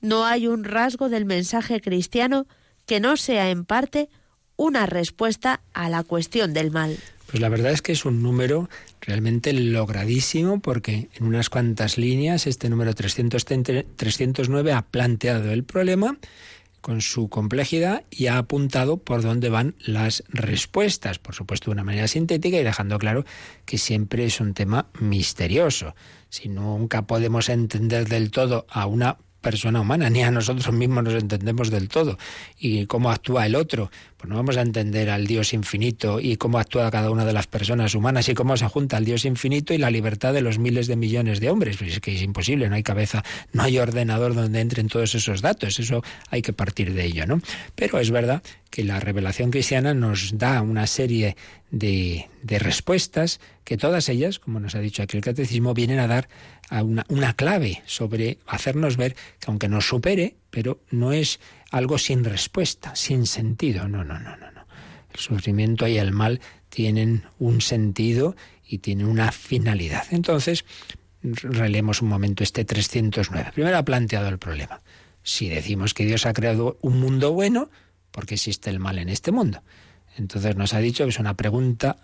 [0.00, 2.46] No hay un rasgo del mensaje cristiano
[2.86, 4.08] que no sea en parte
[4.56, 6.96] una respuesta a la cuestión del mal.
[7.26, 8.68] Pues la verdad es que es un número
[9.00, 16.18] realmente logradísimo porque en unas cuantas líneas este número 309 ha planteado el problema
[16.84, 21.82] con su complejidad y ha apuntado por dónde van las respuestas, por supuesto de una
[21.82, 23.24] manera sintética y dejando claro
[23.64, 25.94] que siempre es un tema misterioso.
[26.28, 31.14] Si nunca podemos entender del todo a una persona humana, ni a nosotros mismos nos
[31.14, 32.18] entendemos del todo.
[32.58, 36.58] Y cómo actúa el otro, pues no vamos a entender al Dios infinito y cómo
[36.58, 39.78] actúa cada una de las personas humanas y cómo se junta el Dios infinito y
[39.78, 41.76] la libertad de los miles de millones de hombres.
[41.76, 43.22] Pues es que es imposible, no hay cabeza,
[43.52, 47.40] no hay ordenador donde entren todos esos datos, eso hay que partir de ello, ¿no?
[47.74, 51.36] Pero es verdad que la revelación cristiana nos da una serie
[51.70, 56.06] de, de respuestas que todas ellas, como nos ha dicho aquí el catecismo, vienen a
[56.06, 56.28] dar
[56.70, 61.40] una, una clave sobre hacernos ver que aunque nos supere, pero no es
[61.70, 63.88] algo sin respuesta, sin sentido.
[63.88, 64.66] No, no, no, no, no.
[65.12, 68.36] El sufrimiento y el mal tienen un sentido
[68.66, 70.06] y tienen una finalidad.
[70.10, 70.64] Entonces,
[71.22, 73.52] releemos un momento este 309.
[73.54, 74.80] Primero ha planteado el problema.
[75.22, 77.70] Si decimos que Dios ha creado un mundo bueno,
[78.10, 79.62] ¿por qué existe el mal en este mundo?
[80.16, 81.96] Entonces nos ha dicho que es una pregunta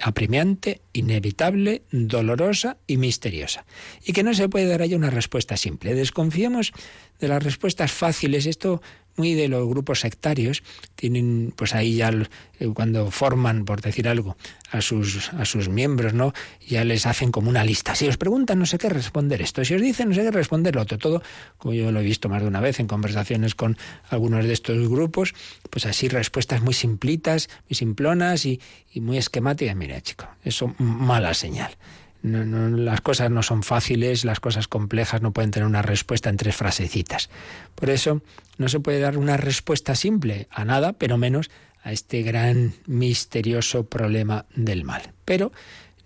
[0.00, 3.64] apremiante, inevitable, dolorosa y misteriosa.
[4.04, 5.94] Y que no se puede dar ahí una respuesta simple.
[5.94, 6.72] Desconfiemos
[7.18, 8.46] de las respuestas fáciles.
[8.46, 8.80] Esto
[9.18, 10.62] muy de los grupos sectarios
[10.94, 12.10] tienen pues ahí ya
[12.58, 14.36] eh, cuando forman por decir algo
[14.70, 16.32] a sus a sus miembros no
[16.66, 17.94] ya les hacen como una lista.
[17.94, 20.74] Si os preguntan no sé qué responder esto si os dicen no sé qué responder
[20.74, 21.22] lo otro todo
[21.58, 23.76] como yo lo he visto más de una vez en conversaciones con
[24.08, 25.34] algunos de estos grupos
[25.70, 28.60] pues así respuestas muy simplitas muy simplonas y,
[28.94, 29.76] y muy esquemáticas.
[29.76, 31.76] Mira chico eso mala señal
[32.22, 36.56] las cosas no son fáciles, las cosas complejas no pueden tener una respuesta en tres
[36.56, 37.30] frasecitas.
[37.74, 38.22] Por eso
[38.56, 41.50] no se puede dar una respuesta simple a nada, pero menos
[41.82, 45.12] a este gran misterioso problema del mal.
[45.24, 45.52] Pero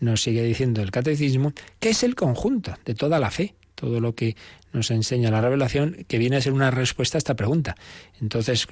[0.01, 4.15] nos sigue diciendo el catecismo que es el conjunto de toda la fe, todo lo
[4.15, 4.37] que
[4.73, 7.77] nos enseña la revelación, que viene a ser una respuesta a esta pregunta.
[8.21, 8.67] Entonces,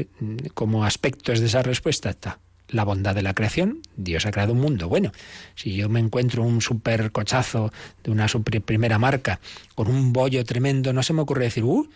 [0.54, 2.38] como aspectos de esa respuesta está
[2.72, 3.80] la bondad de la creación.
[3.96, 4.88] Dios ha creado un mundo.
[4.88, 5.12] Bueno,
[5.54, 9.40] si yo me encuentro un super cochazo de una super primera marca
[9.74, 11.88] con un bollo tremendo, no se me ocurre decir, uh,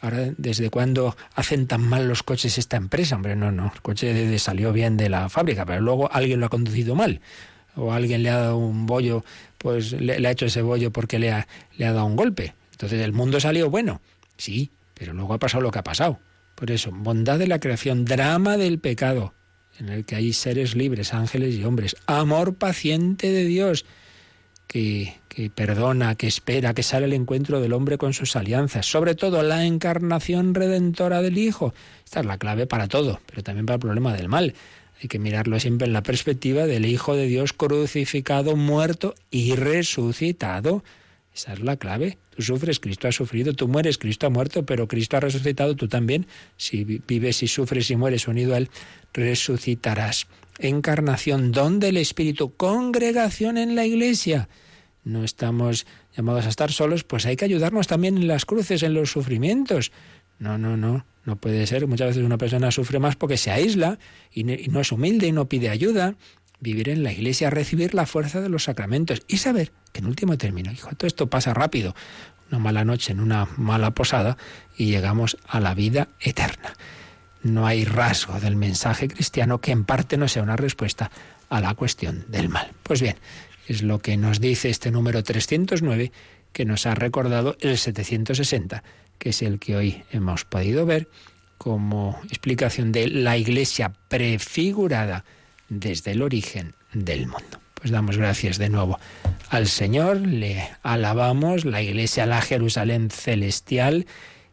[0.00, 3.16] ahora desde cuándo hacen tan mal los coches esta empresa.
[3.16, 6.50] Hombre, no, no, el coche salió bien de la fábrica, pero luego alguien lo ha
[6.50, 7.20] conducido mal.
[7.76, 9.24] O alguien le ha dado un bollo,
[9.58, 12.54] pues le, ha hecho ese bollo porque le ha, le ha dado un golpe.
[12.72, 14.00] Entonces el mundo salió bueno.
[14.36, 16.18] Sí, pero luego ha pasado lo que ha pasado.
[16.54, 19.32] Por eso, bondad de la creación, drama del pecado,
[19.80, 23.84] en el que hay seres libres, ángeles y hombres, amor paciente de Dios,
[24.66, 29.14] que, que, perdona, que espera, que sale al encuentro del hombre con sus alianzas, sobre
[29.14, 31.74] todo la encarnación redentora del Hijo.
[32.04, 34.54] Esta es la clave para todo, pero también para el problema del mal.
[35.02, 40.84] Hay que mirarlo siempre en la perspectiva del Hijo de Dios crucificado, muerto y resucitado.
[41.34, 42.18] Esa es la clave.
[42.40, 45.88] Tú sufres, Cristo ha sufrido, tú mueres, Cristo ha muerto, pero Cristo ha resucitado, tú
[45.88, 46.26] también.
[46.56, 48.70] Si vives y sufres y mueres unido a Él,
[49.12, 50.26] resucitarás.
[50.58, 54.48] Encarnación, don del Espíritu, congregación en la Iglesia.
[55.04, 55.86] No estamos
[56.16, 59.92] llamados a estar solos, pues hay que ayudarnos también en las cruces, en los sufrimientos.
[60.38, 61.86] No, no, no, no puede ser.
[61.86, 63.98] Muchas veces una persona sufre más porque se aísla
[64.32, 66.16] y no es humilde y no pide ayuda
[66.60, 70.38] vivir en la iglesia, recibir la fuerza de los sacramentos y saber que en último
[70.38, 71.94] término, hijo, todo esto pasa rápido,
[72.50, 74.36] una mala noche en una mala posada
[74.76, 76.74] y llegamos a la vida eterna.
[77.42, 81.10] No hay rasgo del mensaje cristiano que en parte no sea una respuesta
[81.48, 82.70] a la cuestión del mal.
[82.82, 83.16] Pues bien,
[83.66, 86.12] es lo que nos dice este número 309
[86.52, 88.82] que nos ha recordado el 760,
[89.18, 91.08] que es el que hoy hemos podido ver
[91.56, 95.24] como explicación de la iglesia prefigurada
[95.70, 97.60] desde el origen del mundo.
[97.74, 98.98] Pues damos gracias de nuevo
[99.48, 104.06] al Señor, le alabamos, la iglesia, la Jerusalén celestial,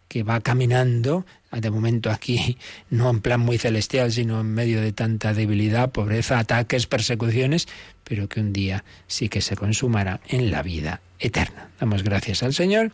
[0.08, 2.58] que va caminando, de momento aquí
[2.90, 7.68] no en plan muy celestial, sino en medio de tanta debilidad, pobreza, ataques, persecuciones,
[8.04, 11.70] pero que un día sí que se consumará en la vida eterna.
[11.80, 12.92] Damos gracias al Señor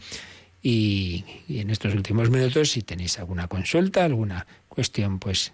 [0.61, 5.53] y, en estos últimos minutos, si tenéis alguna consulta, alguna cuestión, pues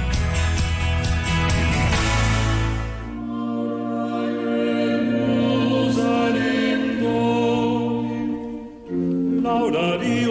[9.73, 10.30] honorario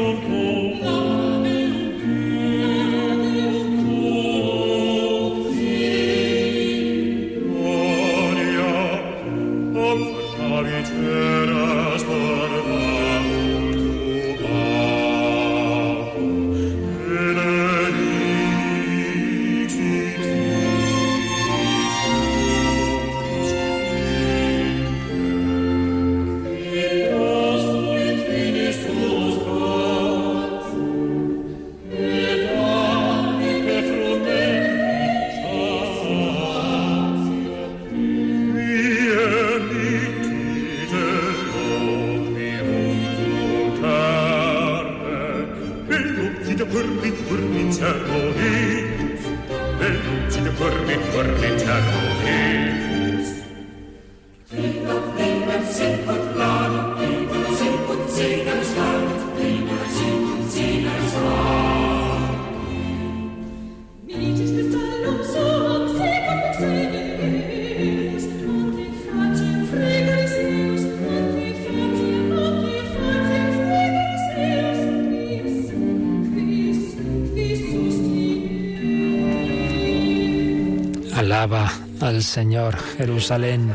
[82.21, 83.75] al Señor Jerusalén.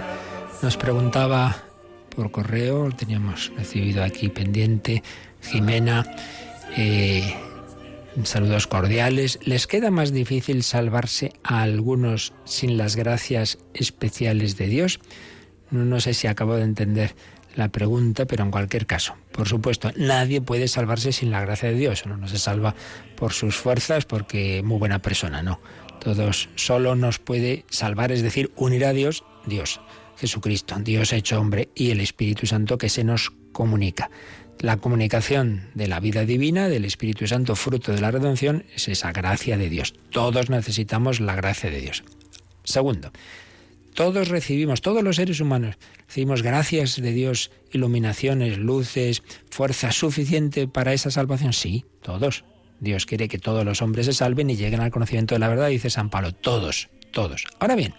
[0.61, 1.63] Nos preguntaba
[2.15, 5.01] por correo, teníamos recibido aquí pendiente,
[5.41, 6.05] Jimena,
[6.77, 7.33] eh,
[8.23, 9.39] saludos cordiales.
[9.45, 14.99] ¿Les queda más difícil salvarse a algunos sin las gracias especiales de Dios?
[15.71, 17.15] No, no sé si acabo de entender
[17.55, 21.75] la pregunta, pero en cualquier caso, por supuesto, nadie puede salvarse sin la gracia de
[21.75, 22.05] Dios.
[22.05, 22.75] Uno no se salva
[23.15, 25.59] por sus fuerzas porque muy buena persona, no.
[26.05, 29.81] Todos solo nos puede salvar, es decir, unir a Dios, Dios,
[30.17, 34.11] Jesucristo, Dios hecho hombre y el Espíritu Santo que se nos comunica.
[34.59, 39.11] La comunicación de la vida divina, del Espíritu Santo, fruto de la redención, es esa
[39.13, 39.95] gracia de Dios.
[40.11, 42.03] Todos necesitamos la gracia de Dios.
[42.63, 43.11] Segundo,
[43.95, 45.75] todos recibimos, todos los seres humanos,
[46.05, 51.51] recibimos gracias de Dios, iluminaciones, luces, fuerza suficiente para esa salvación.
[51.51, 52.45] Sí, todos.
[52.79, 55.69] Dios quiere que todos los hombres se salven y lleguen al conocimiento de la verdad,
[55.69, 57.45] dice San Pablo, todos, todos.
[57.59, 57.93] Ahora bien,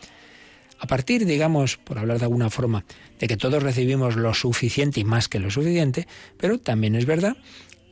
[0.79, 2.85] a partir, digamos, por hablar de alguna forma,
[3.19, 6.07] de que todos recibimos lo suficiente y más que lo suficiente,
[6.37, 7.37] pero también es verdad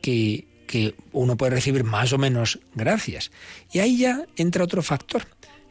[0.01, 3.31] que, que uno puede recibir más o menos gracias.
[3.71, 5.23] Y ahí ya entra otro factor,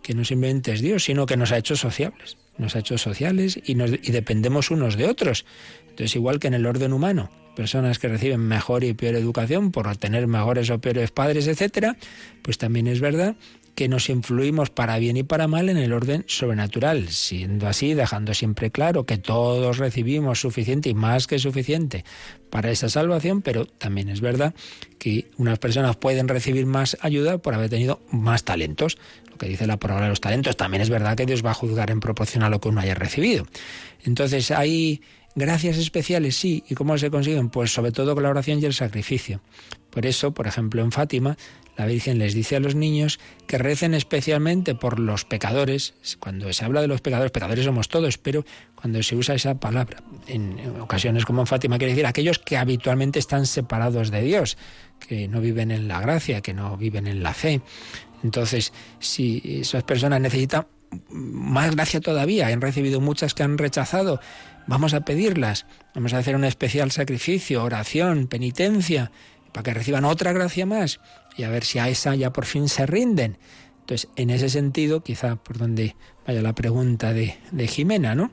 [0.03, 2.37] que no simplemente es Dios, sino que nos ha hecho sociables.
[2.59, 5.45] Nos ha hecho sociales y, nos, y dependemos unos de otros.
[5.83, 9.97] Entonces, igual que en el orden humano, personas que reciben mejor y peor educación por
[9.97, 11.97] tener mejores o peores padres, etcétera,
[12.43, 13.37] pues también es verdad
[13.75, 18.33] que nos influimos para bien y para mal en el orden sobrenatural, siendo así, dejando
[18.35, 22.05] siempre claro que todos recibimos suficiente y más que suficiente
[22.51, 24.55] para esa salvación, pero también es verdad
[24.99, 28.97] que unas personas pueden recibir más ayuda por haber tenido más talentos.
[29.31, 31.55] Lo que dice la palabra de los talentos, también es verdad que Dios va a
[31.55, 33.45] juzgar en proporción a lo que uno haya recibido.
[34.05, 35.03] Entonces hay
[35.37, 36.63] Gracias especiales, sí.
[36.69, 37.51] ¿Y cómo se consiguen?
[37.51, 39.41] Pues sobre todo con la oración y el sacrificio.
[39.91, 41.37] Por eso, por ejemplo, en Fátima,
[41.77, 43.19] la Virgen les dice a los niños
[43.49, 45.95] que recen especialmente por los pecadores.
[46.21, 48.45] Cuando se habla de los pecadores, pecadores somos todos, pero
[48.77, 53.19] cuando se usa esa palabra, en ocasiones como en Fátima, quiere decir aquellos que habitualmente
[53.19, 54.57] están separados de Dios,
[55.01, 57.61] que no viven en la gracia, que no viven en la fe.
[58.23, 60.67] Entonces, si esas personas necesitan
[61.11, 64.21] más gracia todavía, han recibido muchas que han rechazado,
[64.67, 69.11] Vamos a pedirlas, vamos a hacer un especial sacrificio, oración, penitencia,
[69.53, 71.01] para que reciban otra gracia más
[71.37, 73.39] y a ver si a esa ya por fin se rinden.
[73.81, 75.95] Entonces, en ese sentido, quizá por donde
[76.27, 78.31] vaya la pregunta de, de Jimena, ¿no?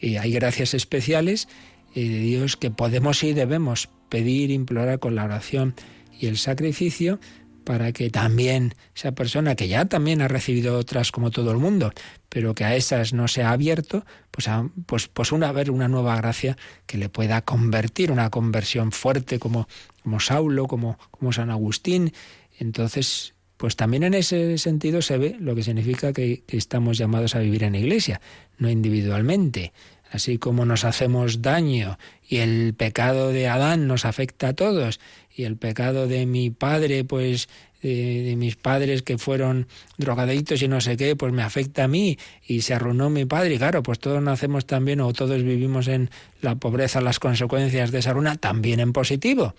[0.00, 1.48] Eh, hay gracias especiales
[1.94, 5.74] eh, de Dios que podemos y debemos pedir, implorar con la oración
[6.18, 7.18] y el sacrificio
[7.64, 11.92] para que también esa persona que ya también ha recibido otras como todo el mundo,
[12.28, 14.48] pero que a esas no se ha abierto, pues,
[14.86, 16.56] pues, pues una ver una nueva gracia
[16.86, 19.68] que le pueda convertir, una conversión fuerte como,
[20.02, 22.12] como Saulo, como, como San Agustín.
[22.58, 27.40] Entonces, pues también en ese sentido se ve lo que significa que estamos llamados a
[27.40, 28.20] vivir en iglesia,
[28.58, 29.72] no individualmente
[30.12, 31.98] así como nos hacemos daño
[32.28, 35.00] y el pecado de Adán nos afecta a todos
[35.34, 37.48] y el pecado de mi padre, pues
[37.82, 39.66] de, mis padres que fueron
[39.98, 43.54] drogadictos y no sé qué, pues me afecta a mí y se arruinó mi padre.
[43.54, 46.10] Y claro, pues todos nacemos también o todos vivimos en
[46.40, 49.54] la pobreza, las consecuencias de esa ruina, también en positivo.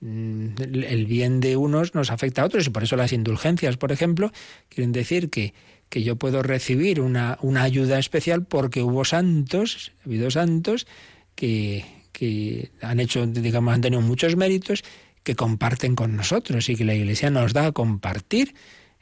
[0.00, 0.48] Mm,
[0.86, 4.32] el bien de unos nos afecta a otros y por eso las indulgencias, por ejemplo,
[4.68, 5.54] quieren decir que,
[5.88, 10.86] que yo puedo recibir una, una ayuda especial porque hubo santos, ha habido santos
[11.34, 14.82] que, que han hecho, digamos, han tenido muchos méritos
[15.26, 18.54] que comparten con nosotros y que la Iglesia nos da a compartir.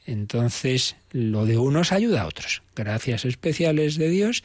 [0.06, 2.62] Entonces, lo de unos ayuda a otros.
[2.74, 4.42] Gracias especiales de Dios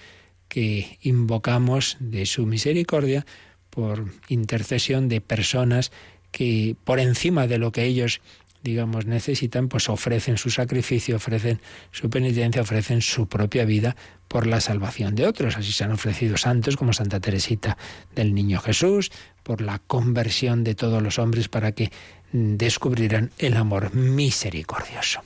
[0.50, 3.26] que invocamos de su misericordia
[3.70, 5.94] por intercesión de personas
[6.32, 8.20] que por encima de lo que ellos
[8.64, 13.96] digamos, necesitan, pues ofrecen su sacrificio, ofrecen su penitencia, ofrecen su propia vida
[14.28, 15.58] por la salvación de otros.
[15.58, 17.78] Así se han ofrecido santos como Santa Teresita
[18.16, 19.12] del Niño Jesús,
[19.44, 21.92] por la conversión de todos los hombres para que
[22.32, 25.22] descubrieran el amor misericordioso.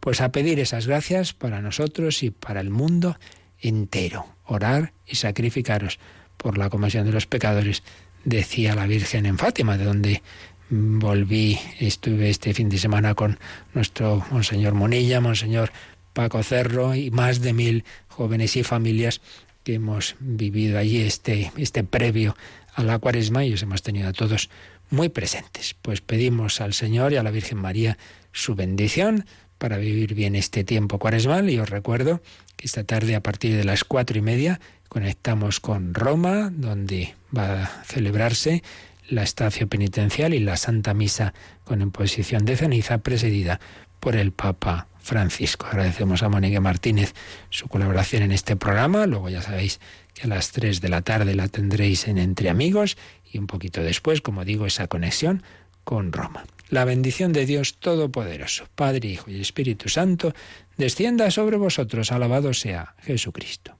[0.00, 3.18] Pues a pedir esas gracias para nosotros y para el mundo
[3.60, 4.26] entero.
[4.44, 5.98] Orar y sacrificaros
[6.36, 7.82] por la conversión de los pecadores,
[8.24, 10.22] decía la Virgen en Fátima, de donde
[10.70, 13.38] volví, estuve este fin de semana con
[13.74, 15.72] nuestro Monseñor Monilla, Monseñor
[16.12, 19.20] Paco Cerro y más de mil jóvenes y familias
[19.64, 22.36] que hemos vivido allí este, este previo
[22.74, 24.48] a la cuaresma y os hemos tenido a todos
[24.90, 25.74] muy presentes.
[25.82, 27.98] Pues pedimos al Señor y a la Virgen María
[28.32, 29.26] su bendición
[29.58, 32.22] para vivir bien este tiempo cuaresmal y os recuerdo
[32.56, 37.64] que esta tarde a partir de las cuatro y media conectamos con Roma, donde va
[37.64, 38.62] a celebrarse
[39.10, 41.34] la estación penitencial y la Santa Misa
[41.64, 43.60] con imposición de ceniza presidida
[43.98, 45.66] por el Papa Francisco.
[45.66, 47.14] Agradecemos a Mónica Martínez
[47.50, 49.06] su colaboración en este programa.
[49.06, 49.80] Luego ya sabéis
[50.14, 52.96] que a las 3 de la tarde la tendréis en Entre Amigos
[53.30, 55.42] y un poquito después, como digo, esa conexión
[55.84, 56.44] con Roma.
[56.68, 60.34] La bendición de Dios Todopoderoso, Padre, Hijo y Espíritu Santo,
[60.76, 62.12] descienda sobre vosotros.
[62.12, 63.79] Alabado sea Jesucristo.